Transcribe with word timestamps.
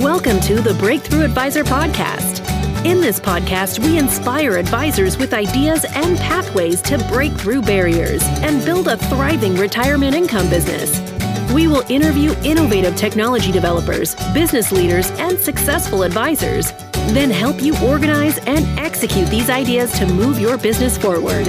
Welcome 0.00 0.40
to 0.40 0.62
the 0.62 0.72
Breakthrough 0.72 1.22
Advisor 1.22 1.64
Podcast. 1.64 2.40
In 2.86 3.02
this 3.02 3.20
podcast, 3.20 3.78
we 3.78 3.98
inspire 3.98 4.56
advisors 4.56 5.18
with 5.18 5.34
ideas 5.34 5.84
and 5.84 6.16
pathways 6.16 6.80
to 6.82 6.96
break 7.10 7.30
through 7.32 7.60
barriers 7.60 8.22
and 8.40 8.64
build 8.64 8.88
a 8.88 8.96
thriving 8.96 9.54
retirement 9.54 10.14
income 10.14 10.48
business. 10.48 10.98
We 11.52 11.68
will 11.68 11.84
interview 11.90 12.34
innovative 12.42 12.96
technology 12.96 13.52
developers, 13.52 14.14
business 14.32 14.72
leaders, 14.72 15.10
and 15.18 15.38
successful 15.38 16.04
advisors, 16.04 16.72
then 17.12 17.30
help 17.30 17.60
you 17.60 17.76
organize 17.84 18.38
and 18.46 18.64
execute 18.78 19.28
these 19.28 19.50
ideas 19.50 19.92
to 19.98 20.06
move 20.06 20.40
your 20.40 20.56
business 20.56 20.96
forward. 20.96 21.46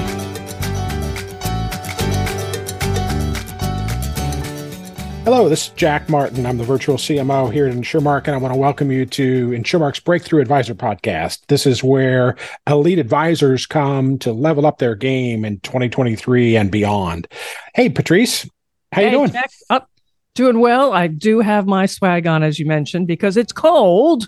Hello, 5.24 5.48
this 5.48 5.68
is 5.68 5.74
Jack 5.76 6.10
Martin. 6.10 6.46
I'm 6.46 6.58
the 6.58 6.66
virtual 6.66 6.98
CMO 6.98 7.50
here 7.50 7.66
at 7.66 7.74
InsurMark, 7.74 8.28
and 8.28 8.36
I 8.36 8.38
want 8.38 8.54
to 8.54 8.60
welcome 8.60 8.92
you 8.92 9.06
to 9.06 9.52
InsurMark's 9.52 10.02
Breakthrough 10.02 10.42
Advisor 10.42 10.76
podcast. 10.76 11.46
This 11.48 11.66
is 11.66 11.82
where 11.82 12.36
elite 12.68 13.00
advisors 13.00 13.66
come 13.66 14.20
to 14.20 14.34
level 14.34 14.66
up 14.66 14.80
their 14.80 14.96
game 14.96 15.46
in 15.46 15.62
2023 15.62 16.58
and 16.58 16.70
beyond. 16.70 17.30
Hey, 17.74 17.88
Patrice, 17.88 18.44
how 18.92 19.00
hey, 19.00 19.06
you 19.06 19.12
doing? 19.12 19.32
Jack, 19.32 19.50
up, 19.70 19.90
doing 20.36 20.60
well. 20.60 20.92
I 20.92 21.08
do 21.08 21.40
have 21.40 21.68
my 21.68 21.86
swag 21.86 22.28
on, 22.28 22.44
as 22.44 22.60
you 22.60 22.66
mentioned, 22.66 23.08
because 23.08 23.38
it's 23.38 23.54
cold. 23.54 24.28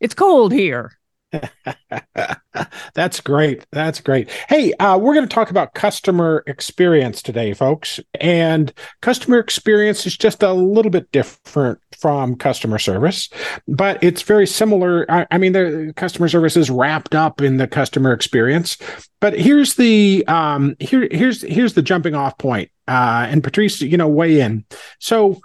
It's 0.00 0.14
cold 0.14 0.52
here. 0.52 0.98
That's 2.94 3.20
great. 3.20 3.66
That's 3.72 4.00
great. 4.00 4.30
Hey, 4.48 4.72
uh, 4.74 4.98
we're 4.98 5.14
going 5.14 5.26
to 5.26 5.34
talk 5.34 5.50
about 5.50 5.74
customer 5.74 6.44
experience 6.46 7.22
today, 7.22 7.54
folks. 7.54 8.00
And 8.20 8.72
customer 9.00 9.38
experience 9.38 10.06
is 10.06 10.16
just 10.16 10.42
a 10.42 10.52
little 10.52 10.90
bit 10.90 11.10
different 11.12 11.78
from 11.98 12.36
customer 12.36 12.78
service, 12.78 13.28
but 13.66 14.02
it's 14.02 14.22
very 14.22 14.46
similar. 14.46 15.10
I, 15.10 15.26
I 15.30 15.38
mean, 15.38 15.52
the 15.52 15.92
customer 15.96 16.28
service 16.28 16.56
is 16.56 16.70
wrapped 16.70 17.14
up 17.14 17.40
in 17.40 17.56
the 17.56 17.66
customer 17.66 18.12
experience. 18.12 18.76
But 19.20 19.38
here's 19.38 19.76
the 19.76 20.24
um, 20.26 20.76
here 20.80 21.08
here's 21.10 21.42
here's 21.42 21.74
the 21.74 21.82
jumping 21.82 22.14
off 22.14 22.36
point. 22.38 22.70
Uh, 22.88 23.26
and 23.30 23.44
Patrice, 23.44 23.80
you 23.80 23.96
know, 23.96 24.08
weigh 24.08 24.40
in. 24.40 24.64
So 24.98 25.40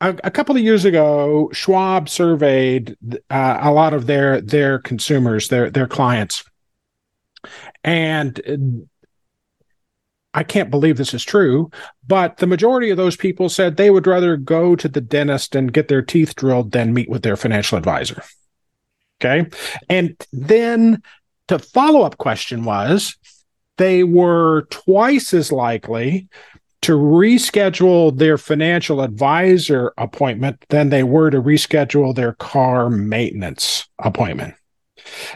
a, 0.00 0.16
a, 0.24 0.30
couple 0.30 0.56
of 0.56 0.62
years 0.62 0.84
ago, 0.84 1.50
Schwab 1.52 2.08
surveyed 2.08 2.96
uh, 3.30 3.58
a 3.60 3.72
lot 3.72 3.92
of 3.92 4.06
their 4.06 4.40
their 4.40 4.78
consumers, 4.78 5.48
their 5.48 5.70
their 5.70 5.86
clients, 5.86 6.44
and 7.84 8.88
I 10.32 10.42
can't 10.42 10.70
believe 10.70 10.96
this 10.96 11.12
is 11.12 11.24
true, 11.24 11.70
but 12.06 12.38
the 12.38 12.46
majority 12.46 12.90
of 12.90 12.96
those 12.96 13.16
people 13.16 13.48
said 13.48 13.76
they 13.76 13.90
would 13.90 14.06
rather 14.06 14.36
go 14.36 14.76
to 14.76 14.88
the 14.88 15.00
dentist 15.00 15.54
and 15.54 15.72
get 15.72 15.88
their 15.88 16.02
teeth 16.02 16.34
drilled 16.36 16.72
than 16.72 16.94
meet 16.94 17.10
with 17.10 17.22
their 17.22 17.36
financial 17.36 17.76
advisor. 17.76 18.22
Okay, 19.22 19.50
and 19.88 20.16
then 20.32 21.02
the 21.48 21.58
follow 21.58 22.02
up 22.02 22.16
question 22.16 22.64
was 22.64 23.16
they 23.76 24.04
were 24.04 24.62
twice 24.70 25.34
as 25.34 25.52
likely 25.52 26.28
to 26.82 26.96
reschedule 26.96 28.16
their 28.16 28.38
financial 28.38 29.02
advisor 29.02 29.92
appointment 29.98 30.64
than 30.70 30.88
they 30.88 31.02
were 31.02 31.30
to 31.30 31.40
reschedule 31.40 32.14
their 32.14 32.32
car 32.34 32.88
maintenance 32.88 33.86
appointment. 33.98 34.54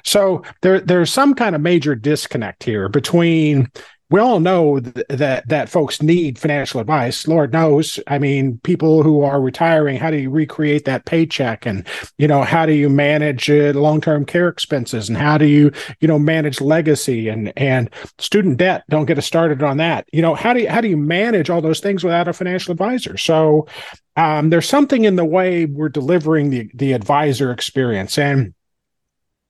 So 0.04 0.42
there, 0.62 0.80
there's 0.80 1.12
some 1.12 1.34
kind 1.34 1.54
of 1.54 1.60
major 1.60 1.94
disconnect 1.94 2.64
here 2.64 2.88
between 2.88 3.70
we 4.14 4.20
all 4.20 4.38
know 4.38 4.78
th- 4.78 5.06
that 5.08 5.48
that 5.48 5.68
folks 5.68 6.00
need 6.00 6.38
financial 6.38 6.78
advice. 6.80 7.26
Lord 7.26 7.52
knows 7.52 7.98
i 8.06 8.16
mean 8.16 8.60
people 8.62 9.02
who 9.02 9.22
are 9.22 9.40
retiring 9.40 9.96
how 9.96 10.08
do 10.08 10.18
you 10.18 10.30
recreate 10.30 10.84
that 10.84 11.04
paycheck? 11.04 11.66
And 11.66 11.84
you 12.16 12.28
know 12.28 12.42
how 12.42 12.64
do 12.64 12.74
you 12.74 12.88
manage 12.88 13.50
uh, 13.50 13.72
long-term 13.74 14.24
care 14.26 14.46
expenses? 14.46 15.08
And 15.08 15.18
how 15.18 15.36
do 15.36 15.46
you 15.46 15.72
you 15.98 16.06
know 16.06 16.20
manage 16.20 16.60
legacy? 16.60 17.28
And 17.28 17.52
and 17.56 17.90
student 18.20 18.58
debt 18.58 18.84
don't 18.88 19.06
get 19.06 19.18
us 19.18 19.26
started 19.26 19.64
on 19.64 19.78
that. 19.78 20.06
You 20.12 20.22
know 20.22 20.36
how 20.36 20.52
do 20.52 20.60
you 20.60 20.68
how 20.68 20.80
do 20.80 20.86
you 20.86 20.96
manage 20.96 21.50
all 21.50 21.60
those 21.60 21.80
things 21.80 22.04
without 22.04 22.28
a 22.28 22.32
financial 22.32 22.70
advisor? 22.70 23.16
So 23.16 23.66
um, 24.14 24.50
there's 24.50 24.68
something 24.68 25.06
in 25.06 25.16
the 25.16 25.24
way 25.24 25.66
we're 25.66 25.88
delivering 25.88 26.50
the 26.50 26.70
the 26.72 26.92
advisor 26.92 27.50
experience. 27.50 28.16
And 28.16 28.54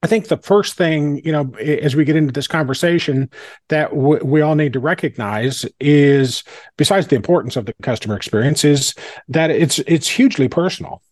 I 0.05 0.07
think 0.07 0.29
the 0.29 0.37
first 0.37 0.75
thing, 0.75 1.25
you 1.25 1.33
know, 1.33 1.51
as 1.57 1.97
we 1.97 2.05
get 2.05 2.15
into 2.15 2.33
this 2.33 2.47
conversation 2.47 3.31
that 3.71 3.89
w- 3.89 4.23
we 4.23 4.43
all 4.43 4.55
need 4.55 4.75
to 4.75 4.81
recognize 4.81 5.65
is, 5.81 6.45
besides 6.77 7.07
the 7.07 7.17
importance 7.17 7.57
of 7.57 7.65
the 7.65 7.73
customer 7.83 8.15
experience, 8.15 8.65
is 8.65 8.95
that 9.29 9.51
it's 9.51 9.79
it's 9.81 10.07
hugely 10.07 10.47
personal. 10.47 11.03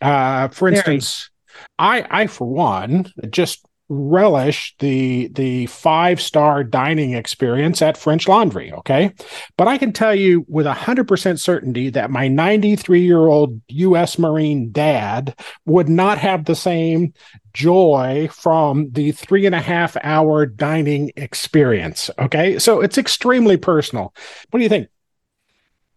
Uh, 0.00 0.48
for 0.48 0.68
instance. 0.68 1.30
I 1.78 2.06
I 2.08 2.26
for 2.28 2.46
one 2.46 3.12
just 3.30 3.67
relish 3.88 4.74
the 4.80 5.28
the 5.28 5.66
five 5.66 6.20
star 6.20 6.62
dining 6.62 7.14
experience 7.14 7.80
at 7.80 7.96
French 7.96 8.28
Laundry. 8.28 8.72
Okay, 8.72 9.12
but 9.56 9.68
I 9.68 9.78
can 9.78 9.92
tell 9.92 10.14
you 10.14 10.44
with 10.48 10.66
a 10.66 10.74
hundred 10.74 11.08
percent 11.08 11.40
certainty 11.40 11.90
that 11.90 12.10
my 12.10 12.28
93 12.28 13.00
year 13.00 13.26
old 13.26 13.60
U.S. 13.68 14.18
Marine 14.18 14.70
dad 14.72 15.34
would 15.64 15.88
not 15.88 16.18
have 16.18 16.44
the 16.44 16.56
same 16.56 17.14
joy 17.54 18.28
from 18.30 18.90
the 18.90 19.12
three 19.12 19.46
and 19.46 19.54
a 19.54 19.60
half 19.60 19.96
hour 20.02 20.46
dining 20.46 21.10
experience. 21.16 22.10
Okay, 22.18 22.58
so 22.58 22.80
it's 22.80 22.98
extremely 22.98 23.56
personal. 23.56 24.14
What 24.50 24.58
do 24.58 24.62
you 24.62 24.68
think? 24.68 24.88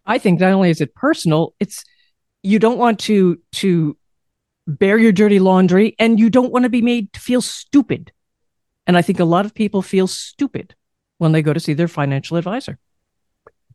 I 0.05 0.17
think 0.17 0.39
not 0.39 0.51
only 0.51 0.69
is 0.69 0.81
it 0.81 0.95
personal, 0.95 1.53
it's 1.59 1.83
you 2.43 2.57
don't 2.57 2.77
want 2.77 2.99
to 3.01 3.39
to 3.53 3.97
bear 4.67 4.97
your 4.97 5.11
dirty 5.11 5.39
laundry 5.39 5.95
and 5.99 6.19
you 6.19 6.29
don't 6.29 6.51
want 6.51 6.63
to 6.63 6.69
be 6.69 6.81
made 6.81 7.11
to 7.13 7.19
feel 7.19 7.41
stupid. 7.41 8.11
And 8.87 8.97
I 8.97 9.01
think 9.01 9.19
a 9.19 9.25
lot 9.25 9.45
of 9.45 9.53
people 9.53 9.81
feel 9.81 10.07
stupid 10.07 10.75
when 11.17 11.31
they 11.31 11.41
go 11.41 11.53
to 11.53 11.59
see 11.59 11.73
their 11.73 11.87
financial 11.87 12.37
advisor. 12.37 12.79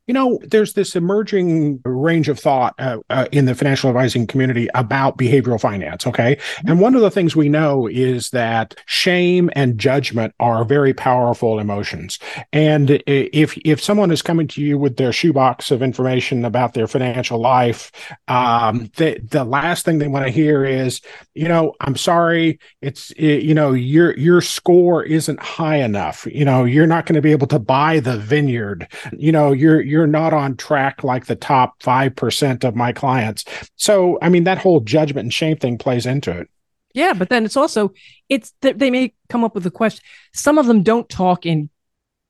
You 0.07 0.15
know, 0.15 0.39
there's 0.43 0.75
this 0.75 0.95
emerging 0.95 1.81
range 1.85 2.29
of 2.29 2.39
thought 2.39 2.75
uh, 2.79 2.99
uh, 3.11 3.27
in 3.33 3.47
the 3.47 3.55
financial 3.55 3.91
advising 3.91 4.27
community 4.27 4.69
about 4.75 5.19
behavioral 5.19 5.61
finance. 5.61 6.07
Okay. 6.07 6.39
And 6.65 6.81
one 6.81 6.95
of 6.95 7.01
the 7.01 7.11
things 7.11 7.35
we 7.35 7.49
know 7.49 7.89
is 7.89 8.31
that 8.31 8.77
shame 8.87 9.51
and 9.55 9.79
judgment 9.79 10.33
are 10.39 10.65
very 10.65 10.95
powerful 10.95 11.59
emotions. 11.59 12.21
And 12.53 13.03
if, 13.07 13.57
if 13.65 13.83
someone 13.83 14.13
is 14.13 14.23
coming 14.23 14.47
to 14.49 14.63
you 14.63 14.79
with 14.79 14.97
their 14.97 15.13
shoebox 15.13 15.71
of 15.73 15.83
information 15.83 16.45
about 16.45 16.75
their 16.75 16.87
financial 16.87 17.41
life, 17.41 17.91
um, 18.29 18.91
the, 18.97 19.19
the 19.29 19.45
last 19.45 19.85
thing 19.85 19.99
they 19.99 20.09
want 20.09 20.25
to 20.25 20.31
hear 20.31 20.65
is, 20.65 21.01
you 21.35 21.49
know, 21.49 21.75
I'm 21.81 21.97
sorry. 21.97 22.61
It's, 22.81 23.13
you 23.19 23.55
know, 23.55 23.73
your, 23.73 24.17
your 24.17 24.41
score 24.41 25.03
isn't 25.03 25.41
high 25.41 25.77
enough. 25.77 26.27
You 26.27 26.45
know, 26.45 26.65
you're 26.65 26.87
not 26.87 27.07
going 27.07 27.17
to 27.17 27.23
be 27.23 27.33
able 27.33 27.49
to 27.49 27.59
buy 27.59 27.99
the 27.99 28.19
vineyard. 28.19 28.87
You 29.13 29.33
know, 29.33 29.53
you're, 29.53 29.81
you're 29.81 29.96
you're 29.97 30.07
not 30.07 30.35
on 30.35 30.59
track 30.59 31.03
like 31.03 31.25
the 31.25 31.35
top 31.35 31.81
5% 31.83 32.65
of 32.65 32.77
my 32.77 32.93
clients. 32.93 33.47
So, 33.77 34.19
I 34.21 34.29
mean, 34.29 34.45
that 34.45 34.59
whole 34.59 34.81
judgment 34.81 35.25
and 35.25 35.33
shame 35.33 35.57
thing 35.57 35.79
plays 35.79 36.05
into 36.05 36.31
it. 36.31 36.51
Yeah, 36.93 37.15
but 37.15 37.31
then 37.31 37.47
it's 37.47 37.57
also 37.57 37.95
it's 38.29 38.53
they 38.61 38.91
may 38.91 39.15
come 39.31 39.43
up 39.43 39.55
with 39.55 39.65
a 39.65 39.71
question. 39.71 40.03
Some 40.35 40.59
of 40.59 40.67
them 40.67 40.83
don't 40.83 41.09
talk 41.09 41.47
in 41.47 41.71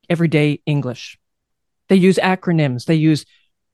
everyday 0.09 0.61
English. 0.65 1.17
They 1.89 1.97
use 1.97 2.17
acronyms. 2.17 2.85
They 2.85 2.95
use 2.95 3.25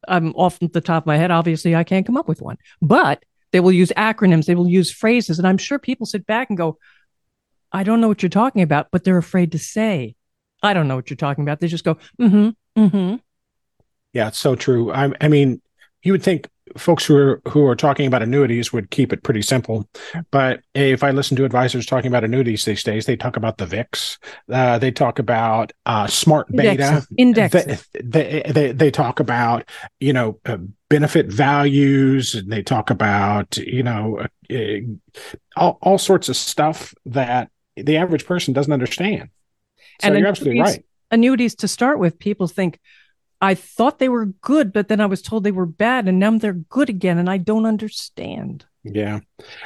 I'm 0.08 0.34
off 0.36 0.58
the 0.60 0.82
top 0.82 1.04
of 1.04 1.08
my 1.08 1.18
head. 1.18 1.30
Obviously, 1.30 1.76
I 1.76 1.84
can't 1.84 2.06
come 2.06 2.18
up 2.18 2.28
with 2.28 2.42
one, 2.42 2.58
but 2.82 3.24
they 3.52 3.60
will 3.60 3.72
use 3.72 3.92
acronyms. 3.96 4.46
They 4.46 4.56
will 4.56 4.68
use 4.68 4.92
phrases, 4.92 5.38
and 5.38 5.48
I'm 5.48 5.60
sure 5.60 5.78
people 5.78 6.08
sit 6.08 6.26
back 6.26 6.50
and 6.50 6.58
go, 6.58 6.80
"I 7.72 7.84
don't 7.84 8.02
know 8.02 8.08
what 8.08 8.24
you're 8.24 8.30
talking 8.30 8.64
about," 8.64 8.88
but 8.92 9.04
they're 9.04 9.18
afraid 9.18 9.52
to 9.52 9.60
say, 9.60 10.16
"I 10.64 10.74
don't 10.74 10.88
know 10.88 10.96
what 10.96 11.12
you're 11.12 11.18
talking 11.18 11.44
about." 11.44 11.60
They 11.60 11.68
just 11.68 11.86
go, 11.86 11.98
"Mm-hmm, 12.20 12.82
mm-hmm." 12.82 13.16
Yeah, 14.14 14.28
it's 14.28 14.40
so 14.40 14.56
true. 14.56 14.92
I, 14.92 15.12
I 15.20 15.28
mean, 15.28 15.62
you 16.04 16.12
would 16.12 16.24
think 16.24 16.48
folks 16.78 17.06
who 17.06 17.16
are 17.16 17.42
who 17.48 17.66
are 17.66 17.76
talking 17.76 18.08
about 18.08 18.22
annuities 18.22 18.72
would 18.74 18.90
keep 18.90 19.14
it 19.14 19.24
pretty 19.24 19.42
simple, 19.42 19.88
but 20.32 20.62
if 20.74 21.04
I 21.04 21.12
listen 21.12 21.36
to 21.38 21.46
advisors 21.46 21.86
talking 21.86 22.08
about 22.08 22.24
annuities 22.24 22.66
these 22.66 22.84
days, 22.84 23.06
they 23.06 23.16
talk 23.16 23.38
about 23.38 23.58
the 23.58 23.66
VIX, 23.66 24.18
uh, 24.52 24.78
they 24.80 24.92
talk 24.92 25.20
about 25.20 25.72
uh, 25.86 26.08
smart 26.08 26.48
beta, 26.50 27.06
index. 27.18 27.54
They, 27.54 28.02
they, 28.02 28.52
they, 28.52 28.72
they 28.72 28.92
talk 28.92 29.20
about 29.20 29.70
you 30.00 30.14
know 30.14 30.40
uh, 30.46 30.58
benefit 30.90 31.28
values, 31.28 32.36
and 32.36 32.52
they 32.52 32.64
talk 32.64 32.90
about 32.90 33.58
you 33.58 33.84
know 33.84 34.26
uh, 34.52 34.56
all, 35.56 35.78
all 35.82 35.98
sorts 35.98 36.30
of 36.30 36.36
stuff 36.36 36.94
that 37.06 37.50
the 37.76 37.98
average 37.98 38.26
person 38.26 38.54
doesn't 38.54 38.74
understand. 38.74 39.30
So 40.02 40.08
and 40.08 40.20
you're 40.20 40.28
absolutely 40.28 40.62
right. 40.62 40.86
Annuities 41.12 41.56
to 41.56 41.68
start 41.68 42.00
with, 42.00 42.18
people 42.18 42.48
think 42.48 42.80
I 43.44 43.56
thought 43.56 44.00
they 44.00 44.08
were 44.08 44.28
good, 44.28 44.72
but 44.72 44.88
then 44.88 45.02
I 45.02 45.06
was 45.06 45.22
told 45.22 45.44
they 45.44 45.52
were 45.52 45.66
bad, 45.66 46.08
and 46.08 46.18
now 46.18 46.38
they're 46.38 46.54
good 46.54 46.88
again, 46.88 47.18
and 47.18 47.30
I 47.30 47.38
don't 47.38 47.66
understand. 47.66 48.66
Yeah, 48.86 49.20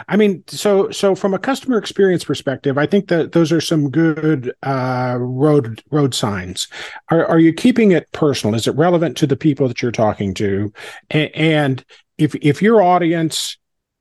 I 0.07 0.17
mean, 0.17 0.43
so 0.47 0.89
so 0.89 1.13
from 1.13 1.35
a 1.35 1.39
customer 1.39 1.77
experience 1.77 2.23
perspective, 2.23 2.79
I 2.79 2.87
think 2.87 3.07
that 3.09 3.33
those 3.33 3.51
are 3.51 3.61
some 3.61 3.91
good 3.91 4.51
uh, 4.63 5.17
road 5.19 5.83
road 5.91 6.15
signs. 6.15 6.67
Are 7.11 7.23
are 7.27 7.37
you 7.37 7.53
keeping 7.53 7.91
it 7.91 8.11
personal? 8.13 8.55
Is 8.55 8.65
it 8.65 8.75
relevant 8.75 9.15
to 9.17 9.27
the 9.27 9.37
people 9.37 9.67
that 9.67 9.81
you're 9.81 9.91
talking 9.91 10.33
to? 10.35 10.73
and 11.11 11.85
if 12.17 12.33
if 12.35 12.63
your 12.63 12.81
audience 12.81 13.57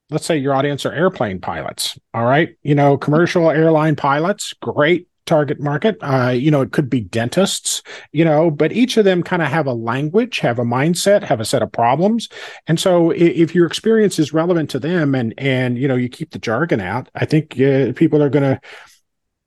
let's 0.09 0.25
say 0.25 0.39
your 0.39 0.55
audience 0.55 0.87
are 0.87 0.93
airplane 0.93 1.41
pilots. 1.41 1.99
All 2.15 2.25
right. 2.25 2.57
You 2.63 2.77
know, 2.77 2.97
commercial 2.97 3.51
airline 3.51 3.97
pilots, 3.97 4.55
great 4.63 5.09
target 5.27 5.61
market. 5.61 5.97
Uh, 6.01 6.31
you 6.31 6.51
know, 6.51 6.63
it 6.63 6.73
could 6.73 6.89
be 6.89 7.01
dentists, 7.01 7.83
you 8.13 8.25
know, 8.25 8.51
but 8.51 8.73
each 8.73 8.97
of 8.97 9.05
them 9.05 9.23
kind 9.23 9.43
of 9.43 9.49
have 9.49 9.67
a 9.67 9.75
language, 9.75 10.39
have 10.39 10.59
a 10.59 10.65
mindset, 10.65 11.23
have 11.23 11.41
a 11.41 11.45
set 11.45 11.63
of 11.63 11.71
problems. 11.71 12.29
And 12.67 12.81
so 12.81 13.11
if 13.11 13.55
your 13.55 13.67
experience 13.67 14.19
is 14.19 14.33
relevant 14.33 14.71
to 14.71 14.79
them 14.79 15.15
and, 15.15 15.35
and, 15.37 15.79
you 15.79 15.89
know, 15.89 15.97
you 15.97 16.09
keep 16.09 16.31
the 16.31 16.39
jargon 16.39 16.81
out, 16.81 17.09
I 17.15 17.25
think 17.25 17.61
uh, 17.61 17.93
people 17.93 18.23
are 18.23 18.31
going 18.31 18.45
to, 18.45 18.61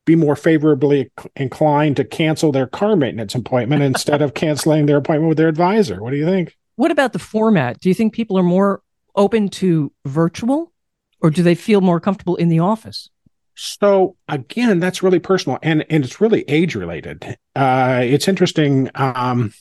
be 0.09 0.15
more 0.15 0.35
favorably 0.35 1.11
inclined 1.35 1.95
to 1.95 2.03
cancel 2.03 2.51
their 2.51 2.65
car 2.65 2.95
maintenance 2.95 3.35
appointment 3.35 3.83
instead 3.83 4.23
of 4.23 4.33
canceling 4.33 4.87
their 4.87 4.97
appointment 4.97 5.29
with 5.29 5.37
their 5.37 5.47
advisor. 5.47 6.01
What 6.01 6.09
do 6.09 6.17
you 6.17 6.25
think? 6.25 6.57
What 6.77 6.89
about 6.89 7.13
the 7.13 7.19
format? 7.19 7.79
Do 7.79 7.89
you 7.89 7.93
think 7.93 8.13
people 8.13 8.35
are 8.39 8.43
more 8.43 8.81
open 9.15 9.49
to 9.49 9.91
virtual 10.05 10.73
or 11.21 11.29
do 11.29 11.43
they 11.43 11.53
feel 11.53 11.81
more 11.81 11.99
comfortable 11.99 12.37
in 12.37 12.49
the 12.49 12.57
office? 12.57 13.11
So 13.61 14.15
again, 14.29 14.79
that's 14.79 15.03
really 15.03 15.19
personal 15.19 15.59
and, 15.61 15.85
and 15.89 16.05
it's 16.05 16.21
really 16.21 16.45
age 16.47 16.75
related. 16.75 17.37
Uh, 17.57 17.99
it's 18.03 18.29
interesting. 18.29 18.89
Um, 18.95 19.53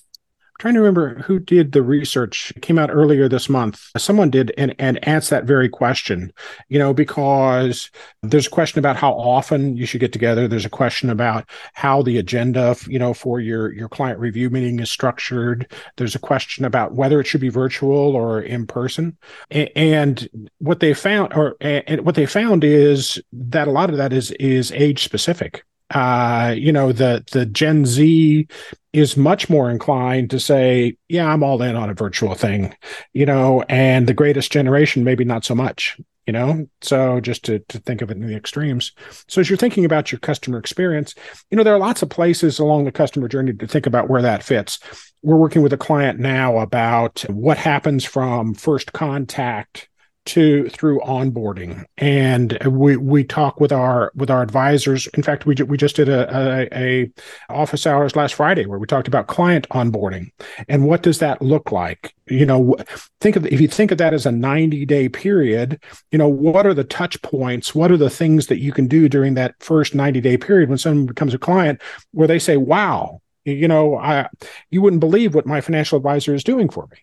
trying 0.59 0.75
to 0.75 0.81
remember 0.81 1.21
who 1.23 1.39
did 1.39 1.73
the 1.73 1.83
research. 1.83 2.53
It 2.57 2.63
came 2.63 2.79
out 2.79 2.91
earlier 2.91 3.29
this 3.29 3.49
month. 3.49 3.91
Someone 3.97 4.31
did 4.31 4.53
and, 4.59 4.75
and 4.79 5.07
asked 5.07 5.31
that 5.31 5.45
very 5.45 5.69
question 5.69 6.33
you 6.69 6.79
know 6.79 6.93
because 6.93 7.91
there's 8.23 8.47
a 8.47 8.51
question 8.51 8.79
about 8.79 8.97
how 8.97 9.13
often 9.13 9.77
you 9.77 9.87
should 9.87 10.01
get 10.01 10.13
together. 10.13 10.49
There's 10.49 10.65
a 10.65 10.71
question 10.71 11.11
about 11.11 11.49
how 11.75 12.03
the 12.03 12.19
agenda 12.19 12.77
you 12.87 12.99
know 12.99 13.15
for 13.15 13.41
your 13.41 13.73
your 13.73 13.89
client 13.89 14.19
review 14.19 14.51
meeting 14.51 14.81
is 14.81 14.91
structured. 14.91 15.71
There's 15.97 16.15
a 16.15 16.21
question 16.21 16.65
about 16.65 16.95
whether 16.95 17.21
it 17.21 17.27
should 17.27 17.41
be 17.41 17.49
virtual 17.49 18.17
or 18.17 18.41
in 18.41 18.67
person. 18.67 19.17
And 19.51 20.29
what 20.59 20.81
they 20.81 20.95
found 20.95 21.33
or 21.35 21.57
and 21.61 22.05
what 22.05 22.15
they 22.15 22.27
found 22.27 22.65
is 22.65 23.21
that 23.33 23.69
a 23.69 23.73
lot 23.73 23.91
of 23.91 23.97
that 23.97 24.13
is 24.13 24.31
is 24.33 24.73
age 24.73 25.05
specific 25.05 25.65
uh, 25.91 26.55
you 26.57 26.73
know, 26.73 26.93
the 26.93 27.25
the 27.33 27.47
Gen 27.47 27.87
Z 27.87 28.47
is 28.93 29.17
much 29.17 29.49
more 29.49 29.71
inclined 29.71 30.31
to 30.31 30.41
say, 30.41 30.97
"Yeah, 31.09 31.33
I'm 31.33 31.43
all 31.43 31.63
in 31.63 31.77
on 31.77 31.91
a 31.91 31.95
virtual 31.95 32.35
thing," 32.35 32.75
you 33.13 33.27
know, 33.27 33.65
and 33.69 34.07
the 34.07 34.15
greatest 34.15 34.53
generation 34.53 35.05
maybe 35.05 35.25
not 35.25 35.45
so 35.45 35.55
much, 35.55 35.99
you 36.27 36.33
know. 36.33 36.69
So 36.83 37.21
just 37.21 37.45
to 37.47 37.61
to 37.69 37.79
think 37.79 38.03
of 38.03 38.11
it 38.11 38.19
in 38.19 38.27
the 38.27 38.37
extremes. 38.37 38.93
So 39.29 39.41
as 39.41 39.49
you're 39.49 39.57
thinking 39.57 39.85
about 39.85 40.13
your 40.13 40.19
customer 40.19 40.59
experience, 40.59 41.15
you 41.51 41.57
know, 41.57 41.65
there 41.65 41.75
are 41.75 41.79
lots 41.79 42.03
of 42.03 42.11
places 42.11 42.59
along 42.59 42.85
the 42.85 42.93
customer 42.93 43.29
journey 43.29 43.55
to 43.55 43.67
think 43.67 43.87
about 43.87 44.11
where 44.11 44.23
that 44.23 44.43
fits. 44.43 44.79
We're 45.23 45.37
working 45.37 45.63
with 45.63 45.73
a 45.73 45.79
client 45.79 46.19
now 46.19 46.59
about 46.59 47.21
what 47.31 47.57
happens 47.59 48.05
from 48.05 48.55
first 48.55 48.93
contact 48.93 49.89
to 50.29 50.69
through 50.69 51.01
onboarding. 51.01 51.85
And 51.97 52.59
we 52.67 52.97
we 52.97 53.25
talk 53.25 53.61
with 53.61 53.73
our 53.73 54.13
with 54.15 54.31
our 54.31 54.43
advisors. 54.43 55.07
In 55.09 55.23
fact 55.23 55.47
we, 55.47 55.55
we 55.55 55.77
just 55.77 55.97
did 55.97 56.09
a, 56.09 56.29
a, 56.37 56.79
a 56.79 57.13
office 57.49 57.87
hours 57.87 58.15
last 58.15 58.35
friday 58.35 58.67
where 58.67 58.79
we 58.79 58.87
talked 58.87 59.09
about 59.09 59.27
client 59.27 59.69
onboarding. 59.71 60.31
And 60.69 60.87
what 60.87 61.03
does 61.03 61.19
that 61.19 61.41
look 61.41 61.73
like? 61.73 62.15
You 62.27 62.45
know 62.45 62.77
think 63.21 63.37
of 63.37 63.47
if 63.47 63.61
you 63.61 63.69
think 63.69 63.91
of 63.91 63.99
that 63.99 64.15
as 64.15 64.27
a 64.27 64.33
90 64.33 64.85
day 64.85 65.09
period 65.09 65.83
you 66.11 66.19
know 66.19 66.29
what 66.29 66.67
are 66.67 66.75
the 66.75 66.85
touch 66.85 67.21
points? 67.23 67.75
What 67.75 67.91
are 67.91 67.97
the 67.97 68.11
things 68.11 68.49
that 68.49 68.61
you 68.61 68.73
can 68.73 68.87
do 68.87 69.09
during 69.09 69.35
that 69.35 69.55
first 69.61 69.95
90 69.95 70.21
day 70.21 70.37
period 70.37 70.69
when 70.69 70.79
someone 70.79 71.07
becomes 71.07 71.33
a 71.35 71.39
client 71.39 71.81
where 72.13 72.29
they 72.29 72.39
say 72.39 72.57
wow 72.57 73.21
you 73.45 73.67
know 73.67 73.97
i 73.97 74.29
you 74.71 74.83
wouldn't 74.83 75.01
believe 75.01 75.35
what 75.35 75.47
my 75.47 75.63
financial 75.63 75.97
advisor 75.97 76.35
is 76.35 76.45
doing 76.45 76.69
for 76.69 76.87
me. 76.91 76.99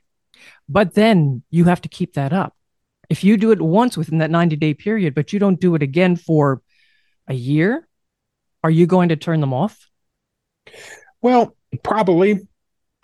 But 0.69 0.93
then 0.93 1.43
you 1.49 1.65
have 1.65 1.81
to 1.81 1.89
keep 1.89 2.13
that 2.13 2.33
up 2.33 2.55
if 3.09 3.23
you 3.23 3.37
do 3.37 3.51
it 3.51 3.61
once 3.61 3.97
within 3.97 4.19
that 4.19 4.31
90 4.31 4.55
day 4.55 4.73
period, 4.73 5.15
but 5.15 5.33
you 5.33 5.39
don't 5.39 5.59
do 5.59 5.75
it 5.75 5.83
again 5.83 6.15
for 6.15 6.61
a 7.27 7.33
year, 7.33 7.87
are 8.63 8.71
you 8.71 8.87
going 8.87 9.09
to 9.09 9.15
turn 9.15 9.41
them 9.41 9.53
off? 9.53 9.89
Well, 11.21 11.55
probably. 11.83 12.47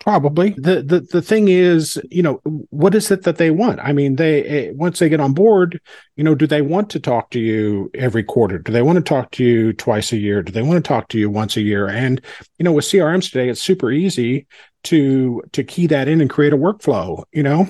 Probably 0.00 0.50
the, 0.58 0.82
the 0.82 0.98
the 1.12 1.22
thing 1.22 1.46
is, 1.46 1.96
you 2.10 2.24
know, 2.24 2.40
what 2.70 2.92
is 2.92 3.12
it 3.12 3.22
that 3.22 3.36
they 3.36 3.52
want? 3.52 3.78
I 3.78 3.92
mean, 3.92 4.16
they 4.16 4.42
eh, 4.42 4.72
once 4.74 4.98
they 4.98 5.08
get 5.08 5.20
on 5.20 5.32
board, 5.32 5.80
you 6.16 6.24
know, 6.24 6.34
do 6.34 6.44
they 6.44 6.60
want 6.60 6.90
to 6.90 6.98
talk 6.98 7.30
to 7.30 7.38
you 7.38 7.88
every 7.94 8.24
quarter? 8.24 8.58
Do 8.58 8.72
they 8.72 8.82
want 8.82 8.96
to 8.96 9.02
talk 9.04 9.30
to 9.32 9.44
you 9.44 9.72
twice 9.72 10.10
a 10.10 10.16
year? 10.16 10.42
Do 10.42 10.50
they 10.50 10.62
want 10.62 10.84
to 10.84 10.88
talk 10.88 11.06
to 11.10 11.20
you 11.20 11.30
once 11.30 11.56
a 11.56 11.60
year? 11.60 11.86
And 11.86 12.20
you 12.58 12.64
know, 12.64 12.72
with 12.72 12.84
CRMs 12.86 13.30
today, 13.30 13.48
it's 13.48 13.62
super 13.62 13.92
easy 13.92 14.48
to 14.84 15.40
to 15.52 15.62
key 15.62 15.86
that 15.86 16.08
in 16.08 16.20
and 16.20 16.28
create 16.28 16.52
a 16.52 16.58
workflow. 16.58 17.22
You 17.30 17.44
know, 17.44 17.68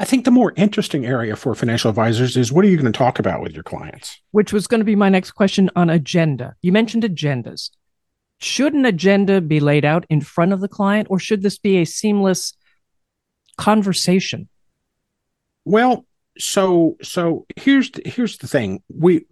I 0.00 0.06
think 0.06 0.24
the 0.24 0.30
more 0.30 0.54
interesting 0.56 1.04
area 1.04 1.36
for 1.36 1.54
financial 1.54 1.90
advisors 1.90 2.34
is 2.34 2.50
what 2.50 2.64
are 2.64 2.68
you 2.68 2.78
going 2.78 2.90
to 2.90 2.98
talk 2.98 3.18
about 3.18 3.42
with 3.42 3.52
your 3.52 3.62
clients? 3.62 4.18
Which 4.30 4.50
was 4.50 4.66
going 4.66 4.80
to 4.80 4.84
be 4.86 4.96
my 4.96 5.10
next 5.10 5.32
question 5.32 5.68
on 5.76 5.90
agenda. 5.90 6.56
You 6.62 6.72
mentioned 6.72 7.02
agendas. 7.02 7.68
Should 8.38 8.72
an 8.72 8.86
agenda 8.86 9.42
be 9.42 9.60
laid 9.60 9.84
out 9.84 10.06
in 10.08 10.22
front 10.22 10.54
of 10.54 10.60
the 10.60 10.68
client 10.68 11.08
or 11.10 11.18
should 11.18 11.42
this 11.42 11.58
be 11.58 11.76
a 11.76 11.84
seamless 11.84 12.54
conversation? 13.58 14.48
Well, 15.66 16.06
so 16.38 16.96
so 17.02 17.44
here's 17.56 17.90
here's 18.06 18.38
the 18.38 18.48
thing. 18.48 18.82
We 18.88 19.26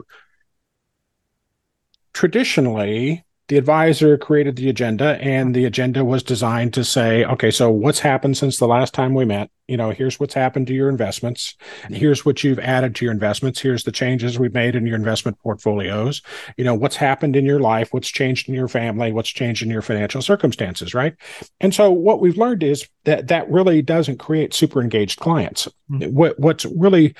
traditionally 2.13 3.25
the 3.49 3.57
advisor 3.57 4.17
created 4.19 4.57
the 4.57 4.69
agenda 4.69 5.19
and 5.21 5.55
the 5.55 5.65
agenda 5.65 6.05
was 6.05 6.23
designed 6.23 6.75
to 6.75 6.85
say 6.85 7.25
okay 7.25 7.51
so 7.51 7.71
what's 7.71 7.99
happened 7.99 8.37
since 8.37 8.59
the 8.59 8.67
last 8.67 8.95
time 8.95 9.15
we 9.15 9.25
met? 9.25 9.51
You 9.67 9.77
know 9.77 9.91
here's 9.91 10.19
what's 10.19 10.35
happened 10.35 10.67
to 10.69 10.75
your 10.75 10.89
investments. 10.89 11.57
Here's 11.91 12.25
what 12.25 12.43
you've 12.43 12.59
added 12.59 12.95
to 12.97 13.05
your 13.05 13.13
investments. 13.13 13.61
Here's 13.61 13.85
the 13.85 13.93
changes 13.93 14.39
we've 14.39 14.55
made 14.55 14.75
in 14.75 14.87
your 14.87 14.97
investment 14.97 15.39
portfolios. 15.43 16.23
You 16.57 16.65
know 16.65 16.75
what's 16.75 16.97
happened 16.97 17.37
in 17.37 17.45
your 17.45 17.61
life? 17.61 17.89
What's 17.93 18.09
changed 18.09 18.49
in 18.49 18.55
your 18.55 18.69
family? 18.69 19.13
What's 19.13 19.31
changed 19.31 19.63
in 19.63 19.71
your 19.71 19.83
financial 19.83 20.23
circumstances 20.23 20.95
right? 20.95 21.15
And 21.61 21.75
so 21.75 21.91
what 21.91 22.21
we've 22.21 22.39
learned 22.39 22.63
is 22.63 22.89
that 23.05 23.29
that 23.29 23.51
really 23.51 23.83
doesn't 23.83 24.19
create 24.19 24.55
super 24.55 24.81
engaged 24.81 25.21
clients. 25.21 25.69
Mm-hmm. 25.91 26.15
what 26.15 26.39
what's 26.39 26.67
really 26.67 27.15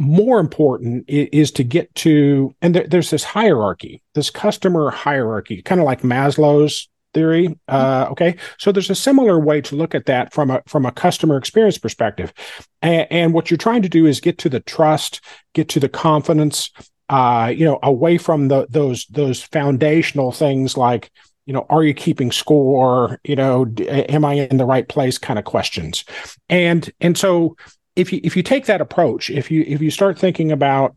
more 0.00 0.40
important 0.40 1.04
is 1.08 1.52
to 1.52 1.62
get 1.62 1.94
to, 1.96 2.54
and 2.62 2.74
there, 2.74 2.86
there's 2.86 3.10
this 3.10 3.22
hierarchy, 3.22 4.02
this 4.14 4.30
customer 4.30 4.90
hierarchy, 4.90 5.60
kind 5.62 5.80
of 5.80 5.84
like 5.84 6.00
Maslow's 6.00 6.88
theory. 7.12 7.58
Uh, 7.68 8.06
okay, 8.10 8.36
so 8.58 8.72
there's 8.72 8.88
a 8.88 8.94
similar 8.94 9.38
way 9.38 9.60
to 9.60 9.76
look 9.76 9.94
at 9.94 10.06
that 10.06 10.32
from 10.32 10.50
a 10.50 10.62
from 10.66 10.86
a 10.86 10.92
customer 10.92 11.36
experience 11.36 11.76
perspective, 11.76 12.32
and, 12.80 13.06
and 13.10 13.34
what 13.34 13.50
you're 13.50 13.58
trying 13.58 13.82
to 13.82 13.88
do 13.88 14.06
is 14.06 14.20
get 14.20 14.38
to 14.38 14.48
the 14.48 14.60
trust, 14.60 15.20
get 15.52 15.68
to 15.68 15.80
the 15.80 15.88
confidence, 15.88 16.70
uh, 17.10 17.52
you 17.54 17.66
know, 17.66 17.78
away 17.82 18.16
from 18.16 18.48
the 18.48 18.66
those 18.70 19.04
those 19.06 19.42
foundational 19.42 20.32
things 20.32 20.76
like 20.76 21.10
you 21.46 21.54
know, 21.54 21.66
are 21.68 21.82
you 21.82 21.94
keeping 21.94 22.30
score? 22.30 23.18
You 23.24 23.34
know, 23.34 23.66
am 23.88 24.24
I 24.24 24.34
in 24.34 24.56
the 24.56 24.64
right 24.64 24.88
place? 24.88 25.18
Kind 25.18 25.38
of 25.38 25.44
questions, 25.44 26.04
and 26.48 26.88
and 27.00 27.18
so 27.18 27.56
if 28.00 28.12
you 28.12 28.20
if 28.24 28.36
you 28.36 28.42
take 28.42 28.66
that 28.66 28.80
approach, 28.80 29.30
if 29.30 29.50
you 29.50 29.62
if 29.66 29.82
you 29.82 29.90
start 29.90 30.18
thinking 30.18 30.50
about 30.50 30.96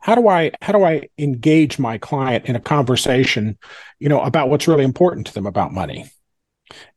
how 0.00 0.14
do 0.14 0.28
I 0.28 0.52
how 0.60 0.72
do 0.72 0.82
I 0.82 1.08
engage 1.18 1.78
my 1.78 1.98
client 1.98 2.46
in 2.46 2.56
a 2.56 2.60
conversation, 2.60 3.58
you 4.00 4.08
know, 4.08 4.20
about 4.20 4.48
what's 4.48 4.66
really 4.66 4.84
important 4.84 5.26
to 5.28 5.34
them 5.34 5.46
about 5.46 5.72
money, 5.72 6.10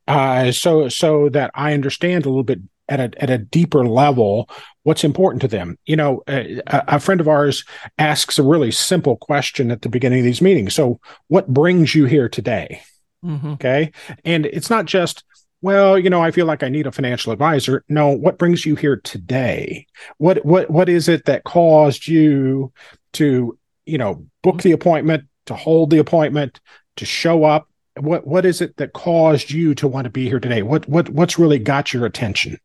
uh, 0.08 0.52
so 0.52 0.90
so 0.90 1.30
that 1.30 1.52
I 1.54 1.74
understand 1.74 2.26
a 2.26 2.30
little 2.30 2.44
bit 2.44 2.60
at 2.88 3.00
a 3.00 3.12
at 3.22 3.30
a 3.30 3.38
deeper 3.38 3.86
level 3.86 4.50
what's 4.84 5.04
important 5.04 5.42
to 5.42 5.48
them. 5.48 5.78
You 5.86 5.98
know, 5.98 6.24
a, 6.28 6.62
a, 6.68 7.00
friend 7.00 7.20
of 7.20 7.28
ours 7.28 7.66
asks 7.98 8.38
a 8.38 8.44
really 8.44 8.72
simple 8.72 9.18
question 9.18 9.72
at 9.72 9.82
the 9.82 9.90
beginning 9.90 10.20
of 10.20 10.26
these 10.26 10.42
meetings. 10.42 10.74
So, 10.74 11.00
what 11.28 11.48
brings 11.48 11.94
you 11.94 12.06
here 12.06 12.30
today? 12.30 12.82
Mm-hmm. 13.24 13.54
Okay, 13.54 13.92
and 14.24 14.46
it's 14.46 14.70
not 14.70 14.86
just 14.86 15.24
well, 15.66 15.98
you 15.98 16.12
know, 16.12 16.22
I 16.22 16.30
feel 16.30 16.46
like 16.46 16.62
I 16.62 16.70
need 16.70 16.86
a 16.86 16.92
financial 16.92 17.34
advisor. 17.34 17.84
No, 17.90 18.10
what 18.10 18.38
brings 18.38 18.68
you 18.68 18.76
here 18.76 18.98
today? 18.98 19.88
What 20.20 20.46
what 20.46 20.70
what 20.70 20.90
is 20.90 21.10
it 21.10 21.26
that 21.26 21.44
caused 21.44 22.08
you 22.08 22.72
to, 23.14 23.58
you 23.88 23.98
know, 23.98 24.28
book 24.44 24.58
mm-hmm. 24.58 24.70
the 24.70 24.72
appointment, 24.74 25.24
to 25.48 25.56
hold 25.56 25.90
the 25.90 25.98
appointment, 25.98 26.62
to 26.98 27.06
show 27.06 27.46
up? 27.46 27.68
What 28.00 28.28
what 28.28 28.46
is 28.46 28.62
it 28.62 28.78
that 28.78 28.94
caused 28.94 29.50
you 29.50 29.74
to 29.74 29.88
want 29.88 30.06
to 30.06 30.12
be 30.12 30.30
here 30.30 30.40
today? 30.40 30.62
What 30.62 30.88
what 30.88 31.10
what's 31.10 31.40
really 31.40 31.58
got 31.58 31.94
your 31.96 32.06
attention? 32.06 32.60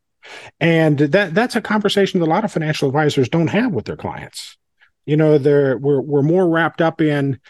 And 0.60 0.98
that 0.98 1.32
that's 1.32 1.56
a 1.56 1.62
conversation 1.62 2.20
that 2.20 2.26
a 2.26 2.28
lot 2.28 2.44
of 2.44 2.52
financial 2.52 2.86
advisors 2.86 3.30
don't 3.30 3.46
have 3.46 3.72
with 3.72 3.86
their 3.86 3.96
clients. 3.96 4.58
You 5.06 5.16
know, 5.16 5.38
they're 5.38 5.78
we're 5.78 6.02
we're 6.02 6.20
more 6.20 6.46
wrapped 6.46 6.82
up 6.82 7.00
in, 7.00 7.40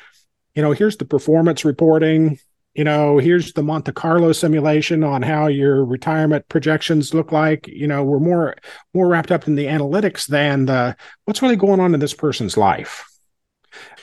you 0.54 0.62
know, 0.62 0.71
here's 0.71 0.97
the 0.97 1.04
performance 1.04 1.64
reporting, 1.64 2.38
you 2.75 2.85
know, 2.85 3.19
here's 3.19 3.53
the 3.53 3.62
Monte 3.62 3.93
Carlo 3.93 4.33
simulation 4.33 5.03
on 5.03 5.23
how 5.23 5.49
your 5.49 5.85
retirement 5.85 6.49
projections 6.49 7.12
look 7.12 7.33
like. 7.33 7.67
You 7.67 7.89
know, 7.89 8.05
we're 8.05 8.21
more 8.21 8.55
more 8.95 9.09
wrapped 9.09 9.33
up 9.33 9.49
in 9.49 9.57
the 9.57 9.67
analytics 9.67 10.27
than 10.27 10.67
the 10.67 10.97
what's 11.25 11.43
really 11.43 11.57
going 11.57 11.81
on 11.81 11.95
in 11.95 12.00
this 12.00 12.15
person's 12.15 12.57
life. 12.57 13.05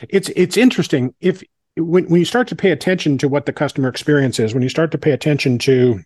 It's 0.09 0.29
it's 0.29 0.57
interesting 0.57 1.15
if 1.21 1.41
when 1.77 2.09
when 2.09 2.19
you 2.19 2.25
start 2.25 2.49
to 2.49 2.55
pay 2.55 2.71
attention 2.71 3.17
to 3.19 3.29
what 3.29 3.45
the 3.45 3.53
customer 3.53 3.87
experience 3.87 4.39
is, 4.39 4.53
when 4.53 4.63
you 4.63 4.69
start 4.69 4.91
to 4.91 4.97
pay 4.97 5.11
attention 5.11 5.59
to 5.59 6.01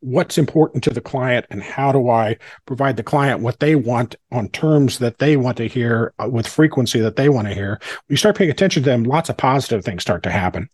what's 0.00 0.38
important 0.38 0.82
to 0.84 0.90
the 0.90 1.00
client 1.00 1.46
and 1.50 1.62
how 1.62 1.92
do 1.92 2.08
I 2.08 2.36
provide 2.66 2.96
the 2.96 3.02
client 3.02 3.40
what 3.40 3.60
they 3.60 3.74
want 3.74 4.16
on 4.32 4.48
terms 4.48 4.98
that 4.98 5.18
they 5.18 5.36
want 5.36 5.56
to 5.58 5.68
hear 5.68 6.14
uh, 6.18 6.28
with 6.28 6.46
frequency 6.46 7.00
that 7.00 7.16
they 7.16 7.28
want 7.28 7.48
to 7.48 7.54
hear. 7.54 7.78
When 7.80 8.14
you 8.14 8.16
start 8.16 8.36
paying 8.36 8.50
attention 8.50 8.82
to 8.82 8.88
them, 8.88 9.04
lots 9.04 9.28
of 9.28 9.36
positive 9.36 9.84
things 9.84 10.02
start 10.02 10.22
to 10.24 10.30
happen. 10.30 10.68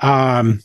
Um, 0.00 0.60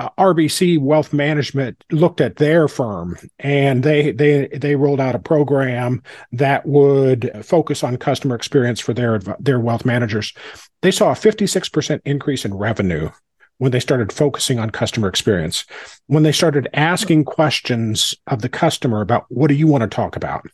uh, 0.00 0.08
RBC 0.18 0.80
Wealth 0.80 1.12
Management 1.12 1.84
looked 1.92 2.20
at 2.20 2.36
their 2.36 2.66
firm 2.66 3.16
and 3.38 3.84
they 3.84 4.10
they 4.10 4.48
they 4.48 4.74
rolled 4.74 5.00
out 5.00 5.14
a 5.14 5.20
program 5.20 6.02
that 6.32 6.66
would 6.66 7.30
focus 7.44 7.84
on 7.84 7.96
customer 7.98 8.34
experience 8.34 8.80
for 8.80 8.94
their 8.94 9.20
their 9.38 9.60
wealth 9.60 9.84
managers. 9.84 10.34
They 10.80 10.90
saw 10.90 11.12
a 11.12 11.14
56% 11.14 12.00
increase 12.04 12.44
in 12.44 12.54
revenue 12.54 13.10
when 13.58 13.72
they 13.72 13.80
started 13.80 14.12
focusing 14.12 14.58
on 14.58 14.70
customer 14.70 15.08
experience. 15.08 15.64
When 16.06 16.22
they 16.22 16.32
started 16.32 16.68
asking 16.74 17.24
questions 17.24 18.14
of 18.26 18.42
the 18.42 18.48
customer 18.48 19.00
about 19.00 19.26
what 19.28 19.48
do 19.48 19.54
you 19.54 19.66
want 19.66 19.82
to 19.82 19.88
talk 19.88 20.16
about? 20.16 20.46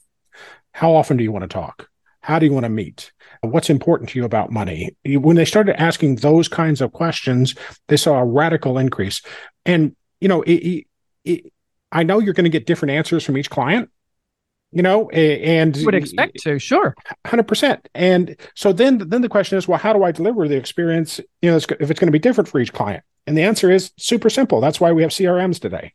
How 0.73 0.95
often 0.95 1.17
do 1.17 1.25
you 1.25 1.33
want 1.33 1.43
to 1.43 1.49
talk? 1.49 1.89
How 2.21 2.39
do 2.39 2.47
you 2.47 2.53
want 2.53 2.65
to 2.65 2.71
meet? 2.71 3.13
What's 3.41 3.71
important 3.71 4.11
to 4.11 4.19
you 4.19 4.25
about 4.25 4.53
money? 4.53 4.95
When 5.05 5.37
they 5.37 5.45
started 5.45 5.81
asking 5.81 6.17
those 6.17 6.49
kinds 6.49 6.81
of 6.81 6.93
questions, 6.93 7.55
they 7.87 7.97
saw 7.97 8.19
a 8.19 8.25
radical 8.25 8.79
increase. 8.79 9.23
And, 9.65 9.97
you 10.21 10.29
know, 10.29 10.43
it, 10.43 10.85
it, 11.25 11.53
I 11.91 12.03
know 12.03 12.19
you're 12.19 12.35
going 12.35 12.45
to 12.45 12.51
get 12.51 12.67
different 12.67 12.93
answers 12.93 13.25
from 13.25 13.39
each 13.39 13.49
client, 13.49 13.91
you 14.71 14.83
know, 14.83 15.09
and 15.11 15.77
you 15.77 15.87
would 15.87 15.95
expect 15.95 16.39
to, 16.43 16.59
sure. 16.59 16.95
100%. 17.27 17.81
And 17.95 18.37
so 18.55 18.73
then, 18.73 18.99
then 18.99 19.23
the 19.23 19.29
question 19.29 19.57
is, 19.57 19.67
well, 19.67 19.79
how 19.79 19.93
do 19.93 20.05
I 20.05 20.13
deliver 20.13 20.47
the 20.47 20.57
experience, 20.57 21.21
you 21.41 21.51
know, 21.51 21.57
if 21.57 21.91
it's 21.91 22.01
going 22.01 22.09
to 22.09 22.13
be 22.13 22.19
different 22.19 22.49
for 22.49 22.61
each 22.61 22.73
client? 22.73 23.03
And 23.27 23.37
the 23.37 23.43
answer 23.43 23.71
is 23.71 23.93
super 23.97 24.31
simple. 24.31 24.61
That's 24.61 24.81
why 24.81 24.93
we 24.93 25.03
have 25.03 25.11
CRMs 25.11 25.61
today. 25.61 25.93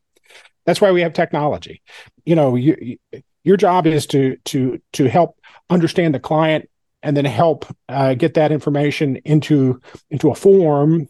That's 0.66 0.82
why 0.82 0.92
we 0.92 1.02
have 1.02 1.14
technology. 1.14 1.82
You 2.26 2.36
know, 2.36 2.56
you, 2.56 2.98
your 3.44 3.58
job 3.58 3.86
is 3.86 4.08
to 4.08 4.38
to 4.46 4.82
to 4.94 5.10
help 5.10 5.38
understand 5.70 6.16
the 6.16 6.20
client 6.20 6.70
and 7.02 7.18
then 7.18 7.26
help 7.26 7.66
uh, 7.90 8.14
get 8.14 8.36
that 8.36 8.52
information 8.52 9.18
into 9.26 9.82
into 10.10 10.30
a 10.32 10.36
form 10.36 11.10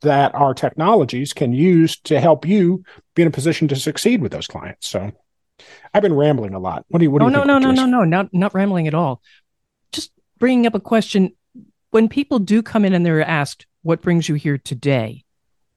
that 0.00 0.34
our 0.34 0.54
technologies 0.54 1.32
can 1.32 1.52
use 1.52 1.98
to 2.00 2.20
help 2.20 2.46
you 2.46 2.82
be 3.14 3.22
in 3.22 3.28
a 3.28 3.32
position 3.32 3.68
to 3.68 3.76
succeed 3.76 4.22
with 4.22 4.32
those 4.32 4.46
clients. 4.46 4.88
So 4.88 5.10
I've 5.92 6.02
been 6.02 6.14
rambling 6.14 6.54
a 6.54 6.58
lot. 6.58 6.84
What 6.88 6.98
do 6.98 7.04
you 7.04 7.10
what 7.10 7.20
do 7.20 7.26
oh, 7.26 7.28
you? 7.28 7.34
No, 7.34 7.44
no, 7.44 7.58
no, 7.58 7.70
no, 7.70 7.86
no, 7.86 8.04
not 8.04 8.32
not 8.32 8.54
rambling 8.54 8.86
at 8.86 8.94
all. 8.94 9.22
Just 9.92 10.12
bringing 10.38 10.66
up 10.66 10.74
a 10.74 10.80
question. 10.80 11.32
When 11.90 12.08
people 12.08 12.38
do 12.38 12.62
come 12.62 12.84
in 12.84 12.92
and 12.92 13.04
they're 13.04 13.22
asked, 13.22 13.66
what 13.82 14.02
brings 14.02 14.28
you 14.28 14.34
here 14.34 14.58
today? 14.58 15.24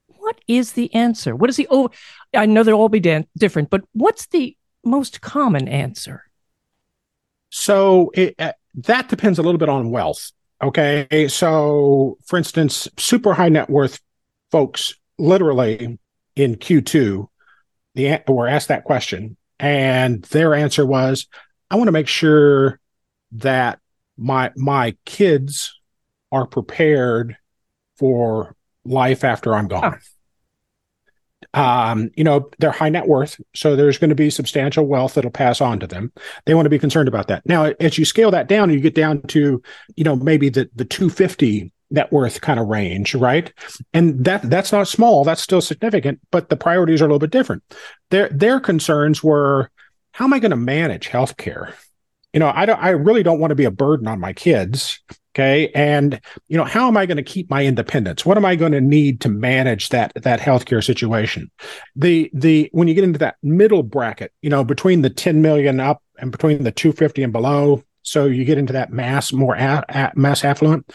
What 0.08 0.40
is 0.48 0.74
the 0.74 0.94
answer? 0.94 1.36
What 1.36 1.50
is 1.50 1.58
the 1.58 1.68
oh 1.70 1.90
I 2.34 2.46
know 2.46 2.64
they'll 2.64 2.76
all 2.76 2.90
be 2.90 3.00
dan- 3.00 3.28
different, 3.38 3.70
but 3.70 3.84
what's 3.94 4.28
the 4.28 4.56
most 4.84 5.22
common 5.22 5.68
answer? 5.68 6.24
So 7.50 8.12
it, 8.14 8.36
uh, 8.40 8.54
that 8.76 9.10
depends 9.10 9.40
a 9.40 9.42
little 9.42 9.58
bit 9.58 9.70
on 9.70 9.92
wealth. 9.92 10.32
Okay. 10.62 11.28
So, 11.28 12.18
for 12.26 12.38
instance, 12.38 12.88
super 12.98 13.34
high 13.34 13.50
net 13.50 13.70
worth 13.70 14.00
folks 14.52 14.94
literally 15.18 16.00
in 16.36 16.56
Q2 16.56 17.28
the, 17.96 18.22
were 18.28 18.48
asked 18.48 18.70
that 18.70 18.84
question, 18.84 19.38
and 19.62 20.24
their 20.24 20.56
answer 20.56 20.86
was, 20.86 21.28
I 21.70 21.76
want 21.76 21.88
to 21.88 21.94
make 21.94 22.08
sure 22.08 22.80
that 23.34 23.80
my 24.18 24.52
my 24.58 24.98
kids 25.06 25.80
are 26.32 26.48
prepared 26.48 27.38
for 27.96 28.56
life 28.84 29.24
after 29.24 29.54
I'm 29.54 29.68
gone. 29.68 30.00
Oh 31.54 31.62
um, 31.62 32.10
you 32.16 32.24
know, 32.24 32.50
they're 32.60 32.72
high 32.72 32.90
net 32.90 33.08
worth, 33.08 33.40
so 33.54 33.76
there's 33.76 33.98
going 33.98 34.10
to 34.10 34.16
be 34.16 34.30
substantial 34.30 34.86
wealth 34.86 35.14
that'll 35.14 35.32
pass 35.32 35.62
on 35.62 35.80
to 35.80 35.88
them. 35.88 36.12
They 36.46 36.54
want 36.54 36.66
to 36.66 36.70
be 36.70 36.80
concerned 36.80 37.08
about 37.08 37.28
that. 37.28 37.46
Now, 37.46 37.74
as 37.80 37.98
you 37.98 38.06
scale 38.06 38.32
that 38.32 38.48
down, 38.48 38.72
you 38.72 38.80
get 38.80 38.96
down 38.96 39.22
to, 39.24 39.62
you 39.96 40.04
know, 40.04 40.16
maybe 40.16 40.50
the 40.50 40.70
the 40.76 40.86
250 40.86 41.72
net 41.92 42.12
worth 42.12 42.42
kind 42.42 42.60
of 42.60 42.68
range, 42.68 43.16
right? 43.16 43.52
And 43.94 44.24
that 44.26 44.42
that's 44.44 44.72
not 44.72 44.88
small, 44.88 45.24
that's 45.24 45.42
still 45.42 45.62
significant, 45.62 46.20
but 46.32 46.50
the 46.50 46.58
priorities 46.58 47.02
are 47.02 47.06
a 47.06 47.08
little 47.08 47.20
bit 47.20 47.32
different. 47.32 47.64
Their 48.10 48.30
their 48.30 48.60
concerns 48.60 49.24
were, 49.24 49.70
how 50.12 50.26
am 50.26 50.34
I 50.34 50.40
going 50.40 50.52
to 50.52 50.58
manage 50.58 51.10
healthcare? 51.10 51.74
You 52.34 52.40
know, 52.40 52.52
I 52.54 52.66
don't 52.66 52.82
I 52.82 52.90
really 52.90 53.24
don't 53.24 53.40
want 53.40 53.52
to 53.52 53.56
be 53.56 53.66
a 53.66 53.72
burden 53.72 54.08
on 54.08 54.20
my 54.20 54.34
kids. 54.34 55.00
Okay. 55.34 55.70
And, 55.74 56.20
you 56.50 56.58
know, 56.58 56.66
how 56.66 56.90
am 56.90 56.98
I 56.98 57.06
going 57.06 57.18
to 57.18 57.24
keep 57.24 57.50
my 57.50 57.66
independence? 57.66 58.26
What 58.26 58.36
am 58.36 58.44
I 58.44 58.58
going 58.58 58.74
to 58.74 58.82
need 58.82 59.22
to 59.22 59.30
manage 59.30 59.88
that, 59.90 60.12
that 60.16 60.42
healthcare 60.42 60.84
situation? 60.84 61.50
The, 61.96 62.30
the, 62.34 62.70
when 62.74 62.90
you 62.90 62.94
get 62.94 63.06
into 63.06 63.20
that 63.20 63.38
middle 63.42 63.82
bracket, 63.82 64.34
you 64.42 64.50
know, 64.50 64.66
between 64.66 65.04
the 65.04 65.10
10 65.10 65.42
million 65.42 65.80
up 65.80 66.04
and 66.20 66.34
between 66.34 66.64
the 66.64 66.72
250 66.72 67.24
and 67.24 67.32
below, 67.32 67.82
so 68.04 68.26
you 68.26 68.44
get 68.44 68.58
into 68.58 68.74
that 68.74 68.92
mass, 68.92 69.32
more 69.32 69.56
a, 69.56 69.86
a, 69.88 70.12
mass 70.16 70.44
affluent, 70.44 70.92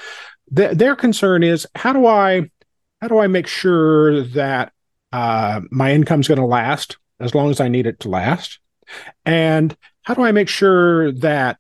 the, 0.51 0.69
their 0.75 0.97
concern 0.97 1.43
is 1.43 1.67
how 1.75 1.93
do 1.93 2.07
I, 2.07 2.51
how 3.01 3.09
do 3.09 3.19
I 3.19 3.27
make 3.27 3.47
sure 3.47 4.23
that 4.23 4.73
uh, 5.13 5.61
my 5.71 5.93
income's 5.93 6.29
going 6.29 6.41
to 6.41 6.47
last 6.47 6.97
as 7.21 7.35
long 7.35 7.51
as 7.51 7.61
I 7.61 7.69
need 7.69 7.87
it 7.87 8.01
to 8.01 8.09
last? 8.09 8.59
And 9.25 9.77
how 10.03 10.15
do 10.15 10.23
I 10.23 10.33
make 10.33 10.49
sure 10.49 11.13
that 11.13 11.59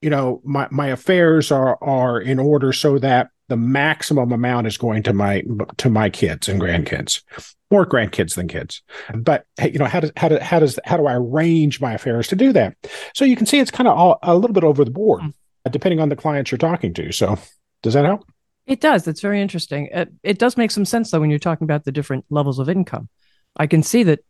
you 0.00 0.10
know 0.10 0.40
my 0.44 0.68
my 0.70 0.88
affairs 0.88 1.50
are 1.50 1.82
are 1.82 2.20
in 2.20 2.38
order 2.38 2.72
so 2.72 2.98
that 2.98 3.30
the 3.48 3.56
maximum 3.56 4.32
amount 4.32 4.66
is 4.66 4.76
going 4.76 5.02
to 5.04 5.12
my 5.12 5.42
to 5.78 5.90
my 5.90 6.10
kids 6.10 6.48
and 6.48 6.60
grandkids 6.60 7.22
more 7.70 7.86
grandkids 7.86 8.34
than 8.34 8.48
kids 8.48 8.82
but 9.14 9.46
you 9.62 9.78
know 9.78 9.84
how 9.84 10.00
does 10.00 10.12
how, 10.16 10.28
do, 10.28 10.38
how 10.40 10.58
does 10.58 10.78
how 10.84 10.96
do 10.96 11.06
i 11.06 11.14
arrange 11.14 11.80
my 11.80 11.94
affairs 11.94 12.28
to 12.28 12.36
do 12.36 12.52
that 12.52 12.76
so 13.14 13.24
you 13.24 13.36
can 13.36 13.46
see 13.46 13.58
it's 13.58 13.70
kind 13.70 13.88
of 13.88 13.96
all, 13.96 14.18
a 14.22 14.36
little 14.36 14.54
bit 14.54 14.64
over 14.64 14.84
the 14.84 14.90
board 14.90 15.22
mm. 15.22 15.32
depending 15.70 16.00
on 16.00 16.08
the 16.08 16.16
clients 16.16 16.50
you're 16.50 16.58
talking 16.58 16.92
to 16.92 17.10
so 17.12 17.38
does 17.86 17.94
that 17.94 18.04
help 18.04 18.24
it 18.66 18.80
does 18.80 19.04
that's 19.04 19.20
very 19.20 19.40
interesting 19.40 19.88
it, 19.92 20.12
it 20.22 20.38
does 20.38 20.56
make 20.56 20.70
some 20.70 20.84
sense 20.84 21.10
though 21.10 21.20
when 21.20 21.30
you're 21.30 21.38
talking 21.38 21.64
about 21.64 21.84
the 21.84 21.92
different 21.92 22.24
levels 22.28 22.58
of 22.58 22.68
income 22.68 23.08
i 23.56 23.66
can 23.66 23.82
see 23.82 24.02
that 24.02 24.20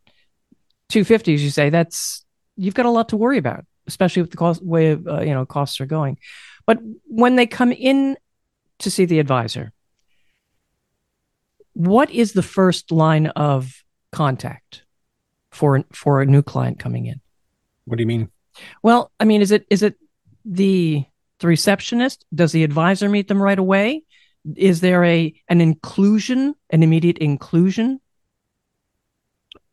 250s 0.92 1.38
you 1.38 1.50
say 1.50 1.70
that's 1.70 2.24
you've 2.56 2.74
got 2.74 2.86
a 2.86 2.90
lot 2.90 3.08
to 3.08 3.16
worry 3.16 3.38
about 3.38 3.64
especially 3.86 4.22
with 4.22 4.30
the 4.30 4.36
cost 4.36 4.62
way 4.64 4.90
of 4.90 5.06
uh, 5.06 5.20
you 5.20 5.32
know 5.32 5.46
costs 5.46 5.80
are 5.80 5.86
going. 5.86 6.18
But 6.66 6.78
when 7.04 7.36
they 7.36 7.46
come 7.46 7.72
in 7.72 8.16
to 8.80 8.90
see 8.90 9.04
the 9.04 9.18
advisor, 9.18 9.72
what 11.72 12.10
is 12.10 12.32
the 12.32 12.42
first 12.42 12.90
line 12.90 13.28
of 13.28 13.84
contact 14.12 14.82
for 15.50 15.84
for 15.92 16.20
a 16.20 16.26
new 16.26 16.42
client 16.42 16.78
coming 16.78 17.06
in? 17.06 17.20
What 17.84 17.96
do 17.96 18.02
you 18.02 18.06
mean? 18.06 18.30
Well, 18.82 19.12
I 19.20 19.24
mean, 19.24 19.42
is 19.42 19.50
it 19.50 19.66
is 19.70 19.82
it 19.82 19.96
the 20.44 21.04
the 21.40 21.46
receptionist? 21.46 22.24
Does 22.34 22.52
the 22.52 22.64
advisor 22.64 23.08
meet 23.08 23.28
them 23.28 23.42
right 23.42 23.58
away? 23.58 24.02
Is 24.56 24.80
there 24.80 25.04
a 25.04 25.34
an 25.48 25.60
inclusion, 25.60 26.54
an 26.70 26.82
immediate 26.82 27.18
inclusion? 27.18 28.00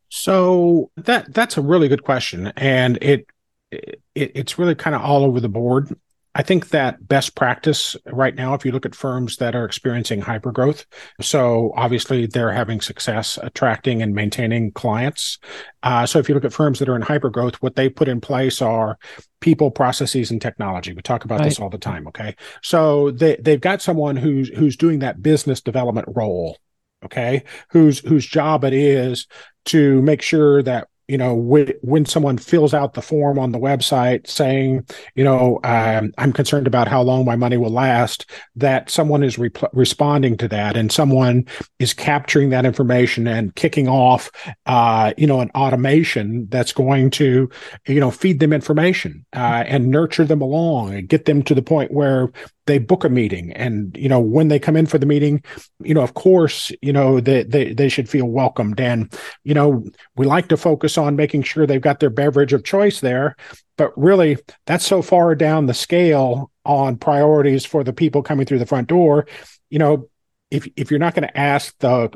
So 0.09 0.91
that 0.97 1.33
that's 1.33 1.57
a 1.57 1.61
really 1.61 1.87
good 1.87 2.03
question, 2.03 2.53
and 2.55 2.97
it 3.01 3.27
it, 3.71 4.01
it's 4.15 4.59
really 4.59 4.75
kind 4.75 4.95
of 4.95 5.01
all 5.01 5.23
over 5.23 5.39
the 5.39 5.49
board. 5.49 5.95
I 6.35 6.41
think 6.41 6.69
that 6.69 7.07
best 7.07 7.35
practice 7.35 7.95
right 8.07 8.33
now, 8.33 8.55
if 8.55 8.65
you 8.65 8.71
look 8.71 8.85
at 8.85 8.95
firms 8.95 9.37
that 9.37 9.55
are 9.55 9.65
experiencing 9.65 10.21
hypergrowth, 10.21 10.85
so 11.21 11.71
obviously 11.75 12.25
they're 12.25 12.51
having 12.51 12.81
success 12.81 13.37
attracting 13.41 14.01
and 14.01 14.15
maintaining 14.15 14.71
clients. 14.71 15.37
Uh, 15.83 16.07
so 16.07 16.17
if 16.17 16.27
you 16.27 16.33
look 16.33 16.45
at 16.45 16.53
firms 16.53 16.79
that 16.79 16.89
are 16.89 16.95
in 16.95 17.03
hypergrowth, 17.03 17.55
what 17.55 17.75
they 17.75 17.87
put 17.87 18.07
in 18.07 18.19
place 18.19 18.61
are 18.61 18.97
people, 19.41 19.69
processes, 19.69 20.31
and 20.31 20.41
technology. 20.41 20.93
We 20.93 21.03
talk 21.03 21.23
about 21.23 21.39
right. 21.39 21.49
this 21.49 21.59
all 21.59 21.69
the 21.69 21.77
time. 21.77 22.07
Okay, 22.07 22.35
so 22.63 23.11
they 23.11 23.35
they've 23.35 23.61
got 23.61 23.81
someone 23.81 24.15
who's 24.15 24.49
who's 24.49 24.77
doing 24.77 24.99
that 24.99 25.21
business 25.21 25.61
development 25.61 26.07
role. 26.15 26.57
Okay, 27.05 27.43
whose 27.69 27.99
whose 27.99 28.25
job 28.25 28.63
it 28.63 28.73
is 28.73 29.27
to 29.65 30.01
make 30.01 30.21
sure 30.21 30.63
that 30.63 30.87
you 31.07 31.17
know 31.17 31.33
when, 31.33 31.73
when 31.81 32.05
someone 32.05 32.37
fills 32.37 32.73
out 32.73 32.93
the 32.93 33.01
form 33.01 33.37
on 33.37 33.51
the 33.51 33.59
website 33.59 34.27
saying 34.27 34.85
you 35.15 35.23
know 35.23 35.59
um, 35.63 36.13
i'm 36.17 36.31
concerned 36.31 36.67
about 36.67 36.87
how 36.87 37.01
long 37.01 37.25
my 37.25 37.35
money 37.35 37.57
will 37.57 37.69
last 37.69 38.29
that 38.55 38.89
someone 38.89 39.23
is 39.23 39.37
re- 39.37 39.51
responding 39.73 40.37
to 40.37 40.47
that 40.47 40.77
and 40.77 40.91
someone 40.91 41.45
is 41.79 41.93
capturing 41.93 42.49
that 42.49 42.65
information 42.65 43.27
and 43.27 43.55
kicking 43.55 43.87
off 43.87 44.31
uh, 44.65 45.13
you 45.17 45.27
know 45.27 45.41
an 45.41 45.51
automation 45.55 46.47
that's 46.49 46.71
going 46.71 47.09
to 47.09 47.49
you 47.87 47.99
know 47.99 48.11
feed 48.11 48.39
them 48.39 48.53
information 48.53 49.25
uh, 49.33 49.63
and 49.67 49.89
nurture 49.89 50.25
them 50.25 50.41
along 50.41 50.93
and 50.93 51.09
get 51.09 51.25
them 51.25 51.43
to 51.43 51.53
the 51.53 51.61
point 51.61 51.91
where 51.91 52.31
they 52.65 52.77
book 52.77 53.03
a 53.03 53.09
meeting 53.09 53.51
and 53.53 53.95
you 53.97 54.07
know 54.07 54.19
when 54.19 54.47
they 54.47 54.59
come 54.59 54.75
in 54.75 54.85
for 54.85 54.97
the 54.97 55.05
meeting 55.05 55.43
you 55.81 55.93
know 55.93 56.01
of 56.01 56.13
course 56.13 56.71
you 56.81 56.93
know 56.93 57.19
they, 57.19 57.43
they 57.43 57.73
they 57.73 57.89
should 57.89 58.09
feel 58.09 58.25
welcomed 58.25 58.79
and 58.79 59.13
you 59.43 59.53
know 59.53 59.83
we 60.15 60.25
like 60.25 60.47
to 60.47 60.57
focus 60.57 60.97
on 60.97 61.15
making 61.15 61.43
sure 61.43 61.65
they've 61.65 61.81
got 61.81 61.99
their 61.99 62.09
beverage 62.09 62.53
of 62.53 62.63
choice 62.63 62.99
there 62.99 63.35
but 63.77 63.91
really 63.97 64.37
that's 64.65 64.85
so 64.85 65.01
far 65.01 65.35
down 65.35 65.65
the 65.65 65.73
scale 65.73 66.51
on 66.65 66.95
priorities 66.97 67.65
for 67.65 67.83
the 67.83 67.93
people 67.93 68.23
coming 68.23 68.45
through 68.45 68.59
the 68.59 68.65
front 68.65 68.87
door 68.87 69.27
you 69.69 69.79
know 69.79 70.09
if 70.51 70.67
if 70.75 70.89
you're 70.89 70.99
not 70.99 71.15
going 71.15 71.27
to 71.27 71.37
ask 71.37 71.77
the 71.79 72.09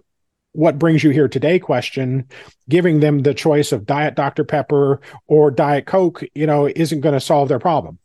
what 0.58 0.80
brings 0.80 1.04
you 1.04 1.12
here 1.12 1.28
today 1.28 1.60
question, 1.60 2.28
giving 2.68 3.00
them 3.00 3.20
the 3.20 3.36
choice 3.36 3.72
of 3.72 3.86
diet 3.86 4.16
Dr. 4.16 4.44
Pepper 4.44 5.00
or 5.28 5.52
diet 5.52 5.86
Coke, 5.86 6.24
you 6.34 6.48
know, 6.48 6.68
isn't 6.68 7.02
going 7.02 7.14
to 7.14 7.20
solve 7.20 7.48
their 7.48 7.60
problem. 7.60 8.00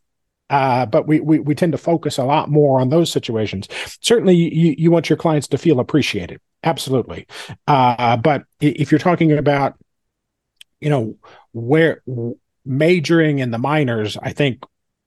Uh, 0.49 0.85
but 0.85 1.07
we, 1.07 1.19
we 1.19 1.39
we 1.39 1.55
tend 1.55 1.71
to 1.71 1.77
focus 1.77 2.17
a 2.17 2.23
lot 2.23 2.49
more 2.49 2.79
on 2.79 2.89
those 2.89 3.11
situations. 3.11 3.67
Certainly, 4.01 4.35
you, 4.35 4.75
you 4.77 4.91
want 4.91 5.09
your 5.09 5.17
clients 5.17 5.47
to 5.47 5.57
feel 5.57 5.79
appreciated, 5.79 6.39
absolutely. 6.63 7.25
Uh, 7.67 8.17
but 8.17 8.43
if 8.59 8.91
you're 8.91 8.99
talking 8.99 9.31
about, 9.31 9.75
you 10.79 10.89
know, 10.89 11.15
where 11.53 12.03
majoring 12.65 13.39
in 13.39 13.51
the 13.51 13.57
minors, 13.57 14.17
I 14.17 14.33
think 14.33 14.63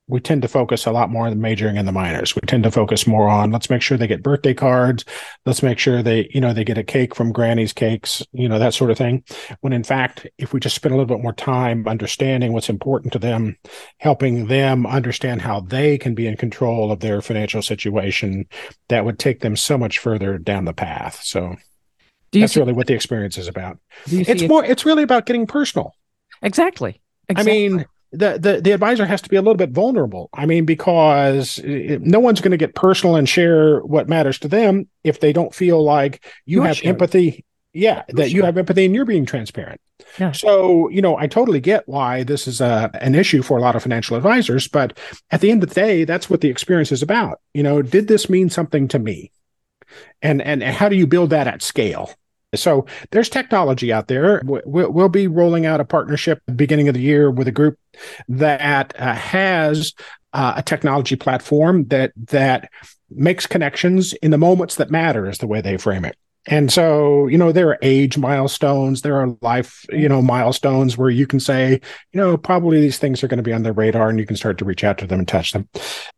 we 0.09 0.21
tend 0.21 0.43
to 0.43 0.49
focus 0.49 0.87
a 0.87 0.93
lot 0.93 1.11
more 1.11 1.27
on 1.27 1.31
the 1.31 1.37
majoring 1.37 1.77
in 1.77 1.85
the 1.85 1.93
minors. 1.93 2.37
We 2.37 2.43
tend 2.43 2.63
to 2.65 2.71
focus 2.71 3.07
more 3.07 3.29
on 3.29 3.51
let's 3.51 3.69
make 3.69 3.83
sure 3.83 3.99
they 3.99 4.07
get 4.07 4.23
birthday 4.23 4.55
cards, 4.55 5.05
let's 5.45 5.63
make 5.63 5.79
sure 5.79 6.03
they, 6.03 6.31
you 6.33 6.41
know, 6.41 6.53
they 6.53 6.65
get 6.65 6.79
a 6.79 6.85
cake 6.85 7.15
from 7.15 7.33
Granny's 7.33 7.73
Cakes, 7.73 8.23
you 8.33 8.49
know, 8.49 8.59
that 8.59 8.75
sort 8.75 8.91
of 8.91 8.99
thing. 8.99 9.25
When 9.61 9.73
in 9.73 9.83
fact, 9.83 10.27
if 10.39 10.53
we 10.53 10.61
just 10.61 10.77
spend 10.77 10.95
a 10.95 10.97
little 10.97 11.13
bit 11.13 11.23
more 11.23 11.33
time 11.33 11.89
understanding 11.89 12.53
what's 12.53 12.69
important 12.69 13.13
to 13.15 13.19
them, 13.19 13.57
helping 13.99 14.47
them 14.47 14.87
understand 14.87 15.43
how 15.43 15.61
they 15.61 15.99
can 15.99 16.15
be 16.15 16.29
in 16.29 16.37
control 16.37 16.93
of 16.93 17.01
their 17.01 17.21
financial 17.21 17.63
situation, 17.63 18.47
that 18.89 19.05
would 19.05 19.19
take 19.19 19.41
them 19.41 19.57
so 19.57 19.77
much 19.77 19.99
further 19.99 20.39
down 20.39 20.67
the 20.67 20.73
path. 20.73 21.21
So 21.25 21.57
that's 22.33 22.53
see, 22.53 22.61
really 22.61 22.75
what 22.75 22.87
the 22.87 22.95
experience 22.95 23.39
is 23.39 23.49
about. 23.49 23.79
It's 24.07 24.43
more, 24.49 24.65
it's 24.65 24.87
really 24.87 25.03
about 25.03 25.27
getting 25.27 25.47
personal. 25.47 25.95
Exactly. 26.43 27.01
Exactly. 27.29 27.53
I 27.53 27.69
mean, 27.69 27.87
the, 28.13 28.39
the 28.39 28.61
the 28.63 28.73
advisor 28.73 29.05
has 29.05 29.23
to 29.23 29.29
be 29.29 29.37
a 29.37 29.43
little 29.43 29.57
bit 29.57 29.71
vulnerable. 29.71 30.31
I 30.33 30.47
mean, 30.47 30.65
because 30.65 31.59
it, 31.59 32.03
no 32.03 32.21
one's 32.21 32.41
going 32.41 32.53
to 32.53 32.57
get 32.57 32.75
personal 32.75 33.17
and 33.17 33.29
share 33.29 33.81
what 33.81 34.09
matters 34.09 34.39
to 34.41 34.49
them 34.49 34.89
if 35.05 35.21
they 35.21 35.33
don't 35.33 35.55
feel 35.55 35.83
like 35.83 36.25
you 36.45 36.63
have 36.63 36.81
empathy. 36.85 37.45
Yeah, 37.73 38.05
that 38.09 38.31
you 38.31 38.43
have 38.43 38.57
empathy 38.57 38.87
and 38.87 38.95
you're 38.95 39.05
being 39.05 39.27
transparent. 39.27 39.83
Yeah. 40.19 40.33
So, 40.33 40.89
you 40.89 41.03
know, 41.03 41.19
I 41.19 41.27
totally 41.27 41.61
get 41.61 41.87
why 41.87 42.23
this 42.23 42.47
is 42.47 42.63
a, 42.63 42.91
an 43.03 43.15
issue 43.15 43.43
for 43.43 43.59
a 43.59 43.61
lot 43.61 43.77
of 43.77 43.83
financial 43.83 44.17
advisors, 44.17 44.67
but 44.67 44.99
at 45.31 45.43
the 45.43 45.51
end 45.51 45.63
of 45.63 45.69
the 45.69 45.75
day, 45.75 46.05
that's 46.05 46.31
what 46.31 46.41
the 46.41 46.49
experience 46.49 46.91
is 46.91 47.03
about. 47.03 47.41
You 47.53 47.63
know, 47.63 47.83
did 47.83 48.09
this 48.09 48.31
mean 48.31 48.49
something 48.49 48.89
to 48.89 48.99
me? 48.99 49.31
And 50.23 50.41
and 50.41 50.63
how 50.63 50.89
do 50.89 50.97
you 50.97 51.07
build 51.07 51.31
that 51.31 51.47
at 51.47 51.63
scale? 51.63 52.11
So 52.57 52.87
there's 53.11 53.29
technology 53.29 53.93
out 53.93 54.09
there. 54.09 54.43
We'll 54.45 55.09
be 55.09 55.27
rolling 55.27 55.67
out 55.67 55.81
a 55.81 55.85
partnership 55.85 56.41
beginning 56.55 56.89
of 56.89 56.95
the 56.95 57.01
year 57.01 57.31
with 57.31 57.49
a 57.49 57.53
group 57.53 57.79
that 58.29 58.99
uh, 58.99 59.15
has 59.15 59.95
uh, 60.33 60.55
a 60.57 60.63
technology 60.63 61.17
platform 61.17 61.87
that 61.87 62.13
that 62.17 62.71
makes 63.11 63.47
connections 63.47 64.13
in 64.15 64.31
the 64.31 64.39
moments 64.39 64.77
that 64.77 64.91
matter 64.91 65.29
is 65.29 65.39
the 65.39 65.47
way 65.47 65.61
they 65.61 65.77
frame 65.77 66.05
it. 66.05 66.17
And 66.47 66.73
so, 66.73 67.27
you 67.27 67.37
know, 67.37 67.53
there 67.53 67.71
are 67.71 67.79
age 67.83 68.19
milestones, 68.19 69.03
there 69.03 69.17
are 69.17 69.37
life, 69.43 69.85
you 69.91 70.09
know, 70.09 70.23
milestones 70.23 70.97
where 70.97 71.11
you 71.11 71.27
can 71.27 71.41
say, 71.41 71.81
you 72.13 72.21
know, 72.21 72.37
probably 72.37 72.81
these 72.81 72.99
things 72.99 73.23
are 73.23 73.29
going 73.29 73.39
to 73.39 73.43
be 73.43 73.53
on 73.53 73.63
their 73.63 73.73
radar 73.73 74.09
and 74.09 74.19
you 74.19 74.27
can 74.27 74.37
start 74.37 74.59
to 74.59 74.65
reach 74.65 74.85
out 74.85 74.99
to 74.99 75.07
them 75.07 75.21
and 75.21 75.29
touch 75.29 75.53
them. 75.53 75.69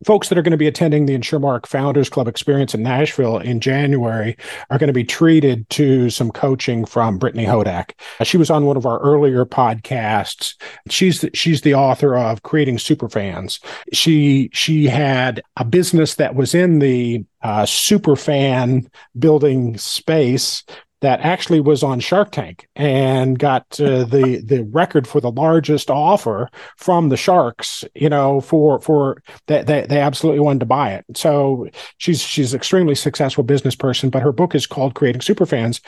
Folks 0.05 0.29
that 0.29 0.37
are 0.37 0.43
going 0.43 0.53
to 0.53 0.59
be 0.59 0.67
attending 0.67 1.07
the 1.07 1.17
InsurMark 1.17 1.67
Founders 1.67 2.11
Club 2.11 2.29
experience 2.29 2.75
in 2.75 2.83
Nashville 2.83 3.39
in 3.39 3.61
January 3.61 4.37
are 4.71 4.79
going 4.79 4.89
to 4.89 4.93
be 4.93 5.05
treated 5.05 5.69
to 5.71 6.11
some 6.11 6.31
coaching 6.31 6.85
from 6.85 7.19
Brittany 7.19 7.47
Hodak. 7.47 7.93
She 8.23 8.37
was 8.37 8.51
on 8.51 8.67
one 8.67 8.77
of 8.77 8.87
our 8.87 9.01
earlier 9.01 9.47
podcasts. 9.47 10.55
She's 10.91 11.23
the, 11.23 11.31
she's 11.35 11.63
the 11.63 11.75
author 11.75 12.17
of 12.17 12.43
Creating 12.43 12.77
Superfans. 12.77 13.61
She 13.93 14.51
she 14.53 14.87
had 14.87 15.43
a 15.57 15.65
business 15.65 16.17
that 16.17 16.35
was 16.35 16.55
in 16.55 16.81
the 16.81 17.25
uh, 17.43 17.67
super 17.67 18.17
fan 18.17 18.89
building 19.19 19.77
space 19.79 20.65
that 21.01 21.21
actually 21.21 21.61
was 21.61 21.83
on 21.83 22.01
Shark 22.01 22.33
Tank 22.33 22.69
and 22.75 23.39
got 23.39 23.81
uh, 23.81 24.05
the 24.05 24.43
the 24.45 24.65
record 24.65 25.07
for 25.07 25.21
the 25.21 25.31
largest 25.31 25.91
offer 25.91 26.49
from 26.77 27.09
the 27.09 27.17
sharks. 27.17 27.85
You 27.95 28.09
know, 28.09 28.41
for 28.41 28.81
for 28.81 29.23
that 29.47 29.67
they, 29.67 29.87
they 29.87 30.01
absolutely 30.01 30.41
wanted 30.41 30.61
to 30.61 30.67
buy 30.67 30.95
it. 30.95 31.05
So 31.15 31.69
she's 31.99 32.21
she's 32.21 32.55
extremely 32.55 32.95
successful 32.95 33.45
business 33.45 33.75
person, 33.75 34.11
but 34.11 34.23
her 34.23 34.33
book 34.33 34.55
is 34.55 34.67
called 34.67 34.95
Creating 34.95 35.21
Superfans, 35.21 35.81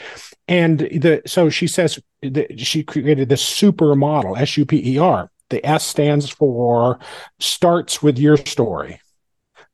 and 0.47 0.79
the 0.79 1.21
so 1.25 1.49
she 1.49 1.67
says 1.67 1.99
that 2.21 2.59
she 2.59 2.83
created 2.83 3.29
this 3.29 3.41
super 3.41 3.95
model 3.95 4.37
S 4.37 4.55
U 4.57 4.65
P 4.65 4.95
E 4.95 4.97
R. 4.97 5.29
The 5.49 5.65
S 5.65 5.85
stands 5.85 6.29
for 6.29 6.97
starts 7.39 8.01
with 8.01 8.17
your 8.17 8.37
story 8.37 9.01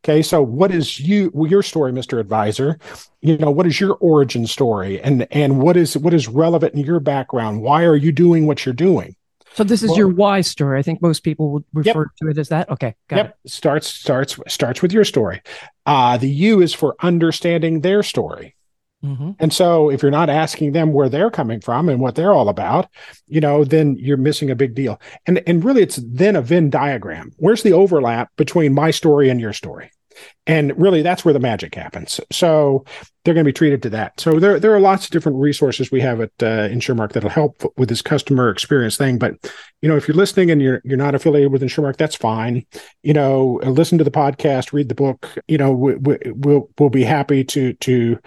Okay, 0.07 0.21
so 0.21 0.41
what 0.41 0.71
is 0.71 1.01
you 1.01 1.29
your 1.49 1.61
story, 1.61 1.91
Mr. 1.91 2.17
Advisor? 2.17 2.79
You 3.19 3.37
know, 3.37 3.51
what 3.51 3.67
is 3.67 3.81
your 3.81 3.95
origin 3.95 4.47
story, 4.47 5.01
and 5.01 5.27
and 5.31 5.61
what 5.61 5.75
is 5.75 5.97
what 5.97 6.13
is 6.13 6.29
relevant 6.29 6.75
in 6.75 6.79
your 6.79 7.01
background? 7.01 7.61
Why 7.61 7.83
are 7.83 7.95
you 7.95 8.13
doing 8.13 8.47
what 8.47 8.65
you're 8.65 8.71
doing? 8.71 9.17
So 9.55 9.65
this 9.65 9.83
is 9.83 9.89
well, 9.89 9.97
your 9.97 10.07
why 10.07 10.39
story. 10.41 10.79
I 10.79 10.81
think 10.81 11.01
most 11.01 11.25
people 11.25 11.51
would 11.51 11.65
refer 11.73 12.03
yep. 12.03 12.07
to 12.21 12.27
it 12.29 12.37
as 12.37 12.47
that. 12.47 12.69
Okay, 12.69 12.95
got 13.09 13.17
yep. 13.17 13.37
It. 13.43 13.51
Starts 13.51 13.87
starts 13.87 14.39
starts 14.47 14.81
with 14.81 14.93
your 14.93 15.03
story. 15.03 15.41
Uh, 15.85 16.15
the 16.15 16.29
U 16.29 16.61
is 16.61 16.73
for 16.73 16.95
understanding 17.01 17.81
their 17.81 18.01
story. 18.01 18.55
Mm-hmm. 19.03 19.31
And 19.39 19.53
so 19.53 19.89
if 19.89 20.01
you're 20.01 20.09
not 20.09 20.29
asking 20.29 20.71
them 20.71 20.93
where 20.93 21.09
they're 21.09 21.29
coming 21.29 21.59
from 21.59 21.89
and 21.89 21.99
what 21.99 22.15
they're 22.15 22.33
all 22.33 22.47
about, 22.47 22.89
you 23.27 23.41
know, 23.41 23.65
then 23.65 23.97
you're 23.99 24.15
missing 24.15 24.49
a 24.51 24.55
big 24.55 24.73
deal. 24.73 25.01
And 25.25 25.43
and 25.45 25.65
really 25.65 25.81
it's 25.81 25.99
then 26.01 26.37
a 26.37 26.41
Venn 26.41 26.69
diagram. 26.69 27.33
Where's 27.35 27.63
the 27.63 27.73
overlap 27.73 28.31
between 28.37 28.73
my 28.73 28.91
story 28.91 29.29
and 29.29 29.41
your 29.41 29.51
story? 29.51 29.91
And 30.45 30.80
really, 30.80 31.01
that's 31.01 31.25
where 31.25 31.34
the 31.34 31.39
magic 31.39 31.75
happens. 31.75 32.21
So 32.32 32.86
they're 33.23 33.34
going 33.34 33.43
to 33.43 33.49
be 33.49 33.53
treated 33.53 33.84
to 33.84 33.89
that. 33.89 34.19
So 34.19 34.39
there, 34.39 34.60
there 34.60 34.73
are 34.73 34.80
lots 34.80 35.06
of 35.06 35.12
different 35.12 35.38
resources 35.39 35.91
we 35.91 35.99
have 35.99 36.21
at 36.21 36.32
uh, 36.41 36.69
InsurMark 36.69 37.12
that'll 37.12 37.30
help 37.30 37.62
with 37.77 37.89
this 37.89 38.01
customer 38.01 38.49
experience 38.49 38.95
thing. 38.97 39.17
But 39.17 39.34
you 39.82 39.89
know, 39.89 39.97
if 39.97 40.08
you're 40.08 40.15
listening 40.15 40.49
and 40.49 40.62
you're 40.62 40.82
you're 40.86 40.97
not 40.97 41.15
affiliated 41.15 41.51
with 41.51 41.62
InsurMark, 41.62 41.97
that's 41.97 42.15
fine. 42.15 42.65
You 43.03 43.13
know, 43.13 43.60
listen 43.63 43.97
to 43.97 44.03
the 44.03 44.12
podcast, 44.12 44.71
read 44.71 44.88
the 44.88 44.95
book. 44.95 45.27
You 45.47 45.58
know, 45.58 45.71
we, 45.71 45.95
we, 45.95 46.17
we'll 46.27 46.69
we'll 46.80 46.89
be 46.89 47.03
happy 47.03 47.43
to 47.43 47.73
to 47.73 48.19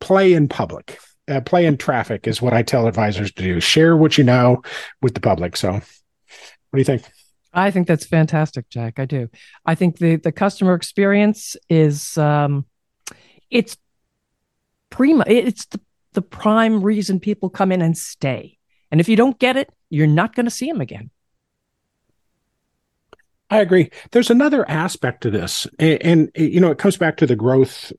play 0.00 0.34
in 0.34 0.48
public. 0.48 0.98
Uh, 1.28 1.40
play 1.40 1.66
in 1.66 1.76
traffic 1.76 2.28
is 2.28 2.40
what 2.40 2.52
I 2.52 2.62
tell 2.62 2.86
advisors 2.86 3.32
to 3.32 3.42
do. 3.42 3.60
Share 3.60 3.96
what 3.96 4.16
you 4.16 4.22
know 4.22 4.62
with 5.02 5.14
the 5.14 5.20
public. 5.20 5.56
So, 5.56 5.72
what 5.72 5.82
do 6.72 6.78
you 6.78 6.84
think? 6.84 7.02
I 7.56 7.70
think 7.70 7.88
that's 7.88 8.04
fantastic, 8.04 8.68
Jack. 8.68 8.98
I 8.98 9.06
do. 9.06 9.30
I 9.64 9.74
think 9.74 9.98
the 9.98 10.16
the 10.16 10.30
customer 10.30 10.74
experience 10.74 11.56
is 11.70 12.18
um, 12.18 12.66
it's 13.50 13.78
prima. 14.90 15.24
It's 15.26 15.64
the 15.66 15.80
the 16.12 16.22
prime 16.22 16.82
reason 16.82 17.18
people 17.18 17.50
come 17.50 17.72
in 17.72 17.82
and 17.82 17.96
stay. 17.96 18.58
And 18.90 19.00
if 19.00 19.08
you 19.08 19.16
don't 19.16 19.38
get 19.38 19.56
it, 19.56 19.70
you're 19.90 20.06
not 20.06 20.34
going 20.34 20.46
to 20.46 20.50
see 20.50 20.66
them 20.66 20.80
again. 20.80 21.10
I 23.50 23.60
agree. 23.60 23.90
There's 24.10 24.30
another 24.30 24.68
aspect 24.68 25.22
to 25.22 25.30
this, 25.30 25.66
and, 25.78 26.02
and, 26.02 26.30
you 26.34 26.60
know, 26.60 26.70
it 26.70 26.78
comes 26.78 26.96
back 26.96 27.16
to 27.18 27.26
the 27.26 27.36
growth 27.36 27.92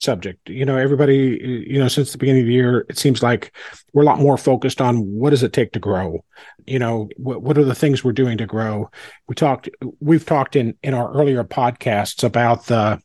subject. 0.00 0.48
You 0.48 0.64
know, 0.64 0.76
everybody, 0.76 1.64
you 1.66 1.78
know, 1.78 1.88
since 1.88 2.12
the 2.12 2.18
beginning 2.18 2.42
of 2.42 2.46
the 2.46 2.52
year, 2.52 2.86
it 2.88 2.98
seems 2.98 3.22
like 3.22 3.56
we're 3.92 4.02
a 4.02 4.06
lot 4.06 4.20
more 4.20 4.36
focused 4.36 4.80
on 4.80 4.98
what 4.98 5.30
does 5.30 5.42
it 5.42 5.52
take 5.52 5.72
to 5.72 5.80
grow. 5.80 6.24
You 6.66 6.78
know, 6.78 7.08
what, 7.16 7.42
what 7.42 7.58
are 7.58 7.64
the 7.64 7.74
things 7.74 8.04
we're 8.04 8.12
doing 8.12 8.38
to 8.38 8.46
grow? 8.46 8.90
We 9.26 9.34
talked, 9.34 9.68
we've 10.00 10.26
talked 10.26 10.56
in 10.56 10.76
in 10.82 10.94
our 10.94 11.12
earlier 11.12 11.44
podcasts 11.44 12.22
about 12.22 12.66
the 12.66 13.02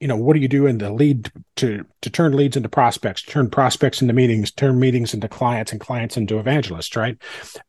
you 0.00 0.08
know 0.08 0.16
what 0.16 0.34
do 0.34 0.40
you 0.40 0.48
do 0.48 0.66
in 0.66 0.78
the 0.78 0.90
lead 0.90 1.30
to 1.56 1.84
to 2.00 2.10
turn 2.10 2.32
leads 2.32 2.56
into 2.56 2.68
prospects 2.68 3.22
turn 3.22 3.50
prospects 3.50 4.00
into 4.00 4.14
meetings 4.14 4.50
turn 4.50 4.80
meetings 4.80 5.12
into 5.12 5.28
clients 5.28 5.72
and 5.72 5.80
clients 5.80 6.16
into 6.16 6.38
evangelists 6.38 6.96
right? 6.96 7.16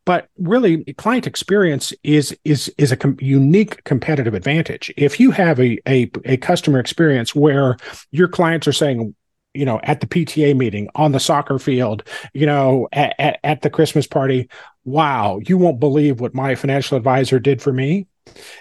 But 0.05 0.29
really 0.37 0.83
client 0.95 1.27
experience 1.27 1.93
is 2.03 2.35
is 2.45 2.73
is 2.77 2.91
a 2.91 2.97
com- 2.97 3.17
unique 3.19 3.83
competitive 3.83 4.33
advantage. 4.33 4.93
If 4.97 5.19
you 5.19 5.31
have 5.31 5.59
a, 5.59 5.77
a 5.87 6.09
a 6.25 6.37
customer 6.37 6.79
experience 6.79 7.35
where 7.35 7.77
your 8.11 8.27
clients 8.27 8.67
are 8.67 8.73
saying 8.73 9.13
you 9.53 9.65
know 9.65 9.79
at 9.83 9.99
the 9.99 10.07
pta 10.07 10.55
meeting 10.55 10.87
on 10.95 11.11
the 11.11 11.19
soccer 11.19 11.59
field 11.59 12.07
you 12.33 12.45
know 12.45 12.87
at, 12.93 13.13
at, 13.19 13.39
at 13.43 13.61
the 13.61 13.69
christmas 13.69 14.07
party 14.07 14.49
wow 14.85 15.39
you 15.45 15.57
won't 15.57 15.79
believe 15.79 16.21
what 16.21 16.33
my 16.33 16.55
financial 16.55 16.97
advisor 16.97 17.37
did 17.37 17.61
for 17.61 17.73
me 17.73 18.07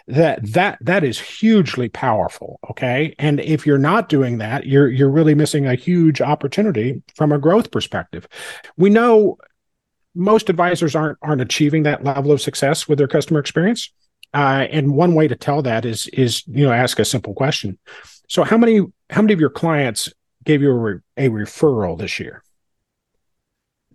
that 0.06 0.40
that 0.52 0.78
that 0.80 1.04
is 1.04 1.18
hugely 1.18 1.88
powerful 1.88 2.58
okay? 2.70 3.14
And 3.18 3.40
if 3.40 3.66
you're 3.66 3.78
not 3.78 4.08
doing 4.08 4.38
that 4.38 4.66
you're 4.66 4.88
you're 4.88 5.10
really 5.10 5.34
missing 5.34 5.66
a 5.66 5.74
huge 5.74 6.20
opportunity 6.20 7.02
from 7.14 7.32
a 7.32 7.38
growth 7.38 7.70
perspective. 7.70 8.26
We 8.76 8.90
know 8.90 9.38
most 10.14 10.50
advisors 10.50 10.94
aren't 10.94 11.18
aren't 11.22 11.40
achieving 11.40 11.84
that 11.84 12.04
level 12.04 12.32
of 12.32 12.40
success 12.40 12.88
with 12.88 12.98
their 12.98 13.08
customer 13.08 13.40
experience. 13.40 13.92
Uh, 14.32 14.66
and 14.70 14.94
one 14.94 15.14
way 15.14 15.26
to 15.26 15.36
tell 15.36 15.62
that 15.62 15.84
is 15.84 16.06
is 16.08 16.46
you 16.46 16.64
know 16.64 16.72
ask 16.72 16.98
a 16.98 17.04
simple 17.04 17.34
question. 17.34 17.78
So 18.28 18.44
how 18.44 18.56
many 18.56 18.80
how 19.10 19.22
many 19.22 19.32
of 19.32 19.40
your 19.40 19.50
clients 19.50 20.12
gave 20.44 20.62
you 20.62 20.70
a, 20.70 20.74
re- 20.74 21.00
a 21.16 21.28
referral 21.28 21.98
this 21.98 22.20
year? 22.20 22.42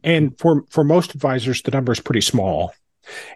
And 0.04 0.38
for 0.38 0.64
for 0.70 0.84
most 0.84 1.16
advisors 1.16 1.62
the 1.62 1.72
number 1.72 1.92
is 1.92 2.00
pretty 2.00 2.22
small 2.22 2.74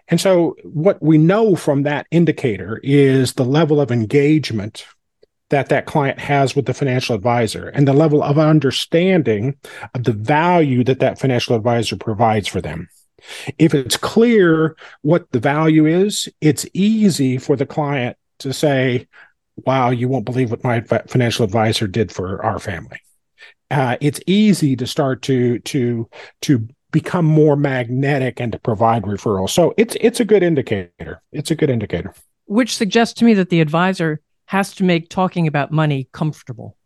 and 0.08 0.20
so, 0.20 0.56
what 0.64 1.02
we 1.02 1.18
know 1.18 1.56
from 1.56 1.82
that 1.82 2.06
indicator 2.10 2.80
is 2.82 3.34
the 3.34 3.44
level 3.44 3.80
of 3.80 3.90
engagement 3.90 4.86
that 5.50 5.68
that 5.68 5.86
client 5.86 6.18
has 6.18 6.54
with 6.54 6.66
the 6.66 6.74
financial 6.74 7.14
advisor 7.14 7.68
and 7.68 7.86
the 7.86 7.92
level 7.92 8.22
of 8.22 8.38
understanding 8.38 9.56
of 9.94 10.04
the 10.04 10.12
value 10.12 10.84
that 10.84 11.00
that 11.00 11.18
financial 11.18 11.56
advisor 11.56 11.96
provides 11.96 12.48
for 12.48 12.60
them. 12.60 12.88
If 13.58 13.74
it's 13.74 13.96
clear 13.96 14.76
what 15.02 15.30
the 15.32 15.40
value 15.40 15.86
is, 15.86 16.28
it's 16.40 16.66
easy 16.72 17.36
for 17.36 17.56
the 17.56 17.66
client 17.66 18.16
to 18.38 18.52
say, 18.52 19.08
wow, 19.56 19.90
you 19.90 20.08
won't 20.08 20.24
believe 20.24 20.50
what 20.50 20.64
my 20.64 20.80
financial 20.80 21.44
advisor 21.44 21.86
did 21.86 22.12
for 22.12 22.42
our 22.44 22.58
family. 22.58 23.00
Uh, 23.70 23.96
it's 24.00 24.20
easy 24.26 24.74
to 24.76 24.86
start 24.86 25.22
to 25.22 25.58
to 25.60 26.08
to 26.42 26.68
become 26.90 27.24
more 27.24 27.56
magnetic 27.56 28.40
and 28.40 28.52
to 28.52 28.58
provide 28.58 29.02
referrals. 29.04 29.50
So 29.50 29.74
it's 29.76 29.96
it's 30.00 30.20
a 30.20 30.24
good 30.24 30.42
indicator. 30.42 31.22
It's 31.32 31.50
a 31.50 31.54
good 31.54 31.70
indicator. 31.70 32.14
Which 32.46 32.76
suggests 32.76 33.14
to 33.20 33.24
me 33.24 33.34
that 33.34 33.50
the 33.50 33.60
advisor 33.60 34.20
has 34.46 34.74
to 34.74 34.84
make 34.84 35.08
talking 35.08 35.46
about 35.46 35.70
money 35.70 36.08
comfortable. 36.12 36.76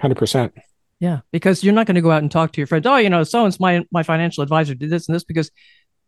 Hundred 0.00 0.18
percent. 0.18 0.52
Yeah, 0.98 1.20
because 1.30 1.64
you're 1.64 1.74
not 1.74 1.86
going 1.86 1.94
to 1.96 2.00
go 2.00 2.10
out 2.10 2.22
and 2.22 2.30
talk 2.30 2.52
to 2.52 2.60
your 2.60 2.66
friends. 2.66 2.86
Oh, 2.86 2.96
you 2.96 3.10
know, 3.10 3.24
so 3.24 3.44
and 3.44 3.60
my 3.60 3.84
my 3.90 4.02
financial 4.02 4.42
advisor 4.42 4.74
did 4.74 4.90
this 4.90 5.08
and 5.08 5.14
this 5.14 5.24
because 5.24 5.50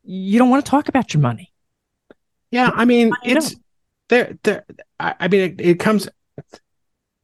you 0.02 0.38
don't 0.38 0.50
want 0.50 0.64
to 0.64 0.70
talk 0.70 0.88
about 0.88 1.14
your 1.14 1.20
money. 1.20 1.52
Yeah, 2.50 2.70
I 2.72 2.84
mean, 2.84 3.12
it's 3.24 3.56
there. 4.08 4.38
There, 4.42 4.64
I, 5.00 5.14
I 5.20 5.28
mean, 5.28 5.40
it, 5.40 5.60
it 5.60 5.80
comes. 5.80 6.08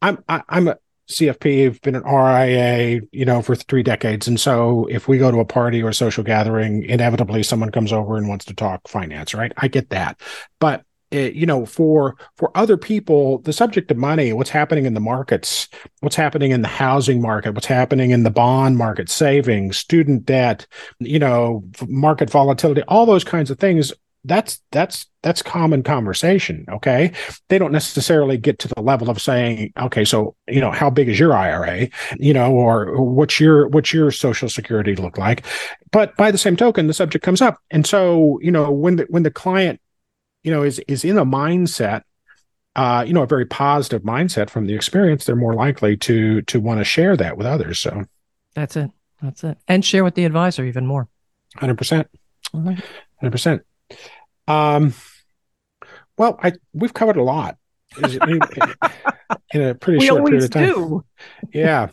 I'm 0.02 0.22
I, 0.28 0.42
I'm 0.48 0.68
a 0.68 0.78
CFP. 1.10 1.66
I've 1.66 1.80
been 1.82 1.96
an 1.96 2.04
RIA, 2.04 3.00
you 3.12 3.24
know, 3.24 3.42
for 3.42 3.54
three 3.54 3.82
decades, 3.82 4.28
and 4.28 4.38
so 4.38 4.86
if 4.90 5.08
we 5.08 5.18
go 5.18 5.30
to 5.30 5.40
a 5.40 5.44
party 5.44 5.82
or 5.82 5.88
a 5.88 5.94
social 5.94 6.24
gathering, 6.24 6.84
inevitably 6.84 7.42
someone 7.42 7.70
comes 7.70 7.92
over 7.92 8.16
and 8.16 8.28
wants 8.28 8.44
to 8.46 8.54
talk 8.54 8.86
finance, 8.88 9.34
right? 9.34 9.52
I 9.56 9.68
get 9.68 9.90
that, 9.90 10.20
but 10.58 10.84
it, 11.10 11.34
you 11.34 11.44
know 11.44 11.66
for 11.66 12.16
for 12.36 12.56
other 12.56 12.76
people 12.76 13.38
the 13.38 13.52
subject 13.52 13.90
of 13.90 13.96
money 13.96 14.32
what's 14.32 14.50
happening 14.50 14.86
in 14.86 14.94
the 14.94 15.00
markets 15.00 15.68
what's 16.00 16.16
happening 16.16 16.52
in 16.52 16.62
the 16.62 16.68
housing 16.68 17.20
market 17.20 17.52
what's 17.52 17.66
happening 17.66 18.12
in 18.12 18.22
the 18.22 18.30
bond 18.30 18.76
market 18.76 19.08
savings 19.08 19.76
student 19.76 20.24
debt 20.24 20.66
you 21.00 21.18
know 21.18 21.64
market 21.88 22.30
volatility 22.30 22.82
all 22.82 23.06
those 23.06 23.24
kinds 23.24 23.50
of 23.50 23.58
things 23.58 23.92
that's 24.24 24.60
that's 24.70 25.06
that's 25.22 25.42
common 25.42 25.82
conversation 25.82 26.64
okay? 26.70 27.12
They 27.48 27.58
don't 27.58 27.72
necessarily 27.72 28.36
get 28.36 28.58
to 28.60 28.68
the 28.68 28.82
level 28.82 29.08
of 29.10 29.20
saying 29.20 29.72
okay 29.78 30.04
so 30.04 30.36
you 30.46 30.60
know 30.60 30.70
how 30.70 30.90
big 30.90 31.08
is 31.08 31.18
your 31.18 31.32
ira 31.32 31.88
you 32.18 32.34
know 32.34 32.52
or 32.52 33.00
what's 33.00 33.40
your 33.40 33.68
what's 33.68 33.92
your 33.92 34.10
social 34.10 34.48
security 34.48 34.94
look 34.94 35.18
like? 35.18 35.44
But 35.90 36.16
by 36.16 36.30
the 36.30 36.38
same 36.38 36.56
token 36.56 36.86
the 36.86 36.94
subject 36.94 37.24
comes 37.24 37.40
up. 37.40 37.58
And 37.70 37.86
so 37.86 38.38
you 38.42 38.50
know 38.50 38.70
when 38.70 38.96
the 38.96 39.06
when 39.08 39.22
the 39.22 39.30
client 39.30 39.80
you 40.42 40.50
know 40.50 40.62
is 40.62 40.78
is 40.80 41.04
in 41.04 41.18
a 41.18 41.24
mindset 41.24 42.02
uh, 42.76 43.04
you 43.06 43.12
know 43.12 43.22
a 43.22 43.26
very 43.26 43.46
positive 43.46 44.02
mindset 44.02 44.48
from 44.48 44.66
the 44.66 44.74
experience 44.74 45.24
they're 45.24 45.36
more 45.36 45.54
likely 45.54 45.96
to 45.96 46.42
to 46.42 46.60
want 46.60 46.78
to 46.78 46.84
share 46.84 47.16
that 47.16 47.36
with 47.36 47.46
others 47.46 47.78
so. 47.78 48.04
That's 48.54 48.76
it. 48.76 48.90
That's 49.22 49.44
it. 49.44 49.58
And 49.68 49.84
share 49.84 50.02
with 50.02 50.14
the 50.14 50.24
advisor 50.24 50.64
even 50.64 50.86
more. 50.86 51.08
100% 51.58 52.06
100%. 52.54 53.60
Um, 54.48 54.94
well, 56.16 56.38
I 56.42 56.52
we've 56.72 56.94
covered 56.94 57.16
a 57.16 57.22
lot 57.22 57.56
in, 57.96 58.12
in 59.54 59.62
a 59.62 59.74
pretty 59.74 60.00
we 60.00 60.06
short 60.06 60.26
period 60.26 60.44
of 60.44 60.50
time. 60.50 60.64
Do. 60.64 61.04
Yeah. 61.52 61.88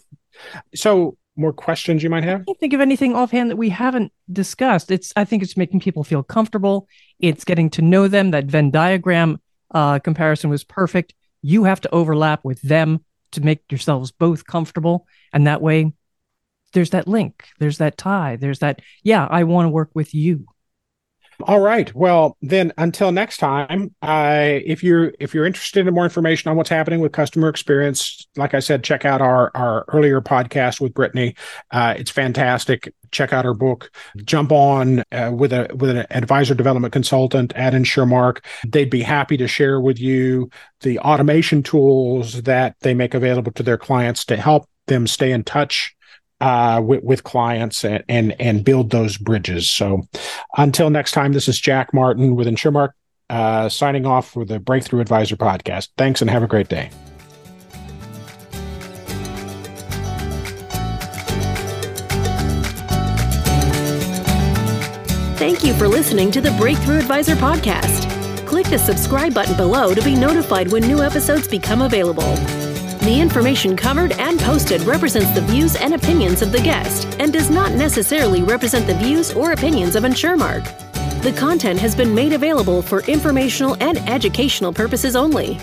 So 0.75 1.17
more 1.37 1.53
questions 1.53 2.03
you 2.03 2.09
might 2.09 2.23
have? 2.23 2.41
I 2.41 2.45
can't 2.45 2.59
think 2.59 2.73
of 2.73 2.81
anything 2.81 3.15
offhand 3.15 3.51
that 3.51 3.55
we 3.55 3.69
haven't 3.69 4.11
discussed. 4.31 4.91
It's 4.91 5.13
I 5.15 5.23
think 5.23 5.43
it's 5.43 5.55
making 5.55 5.79
people 5.79 6.03
feel 6.03 6.23
comfortable. 6.23 6.87
It's 7.19 7.45
getting 7.45 7.69
to 7.71 7.81
know 7.81 8.07
them. 8.07 8.31
That 8.31 8.45
Venn 8.45 8.71
diagram 8.71 9.39
uh, 9.71 9.99
comparison 9.99 10.49
was 10.49 10.63
perfect. 10.63 11.13
You 11.41 11.65
have 11.65 11.81
to 11.81 11.93
overlap 11.93 12.43
with 12.43 12.61
them 12.61 13.05
to 13.31 13.41
make 13.41 13.61
yourselves 13.71 14.11
both 14.11 14.45
comfortable, 14.45 15.07
and 15.31 15.47
that 15.47 15.61
way, 15.61 15.93
there's 16.73 16.89
that 16.89 17.07
link. 17.07 17.45
There's 17.59 17.77
that 17.77 17.97
tie. 17.97 18.35
There's 18.35 18.59
that. 18.59 18.81
Yeah, 19.03 19.27
I 19.29 19.43
want 19.43 19.67
to 19.67 19.69
work 19.69 19.91
with 19.93 20.13
you. 20.13 20.45
All 21.43 21.59
right. 21.59 21.93
Well, 21.93 22.35
then 22.41 22.73
until 22.77 23.11
next 23.11 23.37
time, 23.37 23.93
uh, 24.01 24.39
if 24.65 24.83
you're 24.83 25.13
if 25.19 25.35
you're 25.35 25.45
interested 25.45 25.85
in 25.85 25.93
more 25.93 26.03
information 26.03 26.49
on 26.49 26.57
what's 26.57 26.69
happening 26.69 26.99
with 26.99 27.11
customer 27.11 27.47
experience, 27.47 28.27
like 28.35 28.55
I 28.55 28.59
said, 28.59 28.83
check 28.83 29.05
out 29.05 29.21
our 29.21 29.51
our 29.53 29.85
earlier 29.89 30.19
podcast 30.19 30.81
with 30.81 30.95
Brittany. 30.95 31.35
Uh, 31.69 31.93
it's 31.95 32.09
fantastic. 32.09 32.91
Check 33.11 33.33
out 33.33 33.45
her 33.45 33.53
book. 33.53 33.91
Jump 34.25 34.51
on 34.51 35.03
uh, 35.11 35.31
with 35.31 35.53
a 35.53 35.69
with 35.75 35.91
an 35.91 36.07
advisor 36.09 36.55
development 36.55 36.91
consultant 36.91 37.53
at 37.53 37.73
InsurMark. 37.73 38.43
They'd 38.67 38.89
be 38.89 39.03
happy 39.03 39.37
to 39.37 39.47
share 39.47 39.79
with 39.79 39.99
you 39.99 40.49
the 40.81 40.97
automation 40.99 41.61
tools 41.61 42.41
that 42.43 42.75
they 42.81 42.95
make 42.95 43.13
available 43.13 43.51
to 43.53 43.63
their 43.63 43.77
clients 43.77 44.25
to 44.25 44.37
help 44.37 44.67
them 44.87 45.05
stay 45.05 45.31
in 45.31 45.43
touch 45.43 45.95
uh, 46.41 46.81
with, 46.83 47.03
with 47.03 47.23
clients 47.23 47.83
and, 47.83 48.03
and, 48.07 48.39
and 48.39 48.63
build 48.63 48.91
those 48.91 49.17
bridges. 49.17 49.69
So 49.69 50.07
until 50.57 50.89
next 50.89 51.11
time, 51.11 51.33
this 51.33 51.47
is 51.47 51.59
Jack 51.59 51.93
Martin 51.93 52.35
with 52.35 52.47
InsurMark 52.47 52.91
uh, 53.29 53.69
signing 53.69 54.05
off 54.05 54.29
for 54.29 54.45
the 54.45 54.59
Breakthrough 54.59 55.01
Advisor 55.01 55.35
podcast. 55.35 55.89
Thanks 55.97 56.21
and 56.21 56.29
have 56.29 56.43
a 56.43 56.47
great 56.47 56.69
day. 56.69 56.89
Thank 65.37 65.63
you 65.63 65.73
for 65.75 65.87
listening 65.87 66.31
to 66.31 66.41
the 66.41 66.51
Breakthrough 66.51 66.97
Advisor 66.97 67.35
podcast. 67.35 68.07
Click 68.47 68.65
the 68.67 68.79
subscribe 68.79 69.33
button 69.33 69.55
below 69.55 69.93
to 69.93 70.01
be 70.01 70.15
notified 70.15 70.71
when 70.71 70.81
new 70.83 71.01
episodes 71.01 71.47
become 71.47 71.81
available. 71.81 72.35
The 73.07 73.21
information 73.21 73.77
covered 73.77 74.11
and 74.19 74.37
posted 74.37 74.81
represents 74.81 75.31
the 75.31 75.39
views 75.39 75.77
and 75.77 75.93
opinions 75.93 76.41
of 76.41 76.51
the 76.51 76.59
guest 76.59 77.07
and 77.21 77.31
does 77.31 77.49
not 77.49 77.71
necessarily 77.71 78.43
represent 78.43 78.85
the 78.85 78.95
views 78.95 79.31
or 79.31 79.53
opinions 79.53 79.95
of 79.95 80.03
InsurMark. 80.03 80.65
The 81.21 81.31
content 81.31 81.79
has 81.79 81.95
been 81.95 82.13
made 82.13 82.33
available 82.33 82.81
for 82.81 83.03
informational 83.03 83.77
and 83.79 83.97
educational 84.09 84.73
purposes 84.73 85.15
only. 85.15 85.57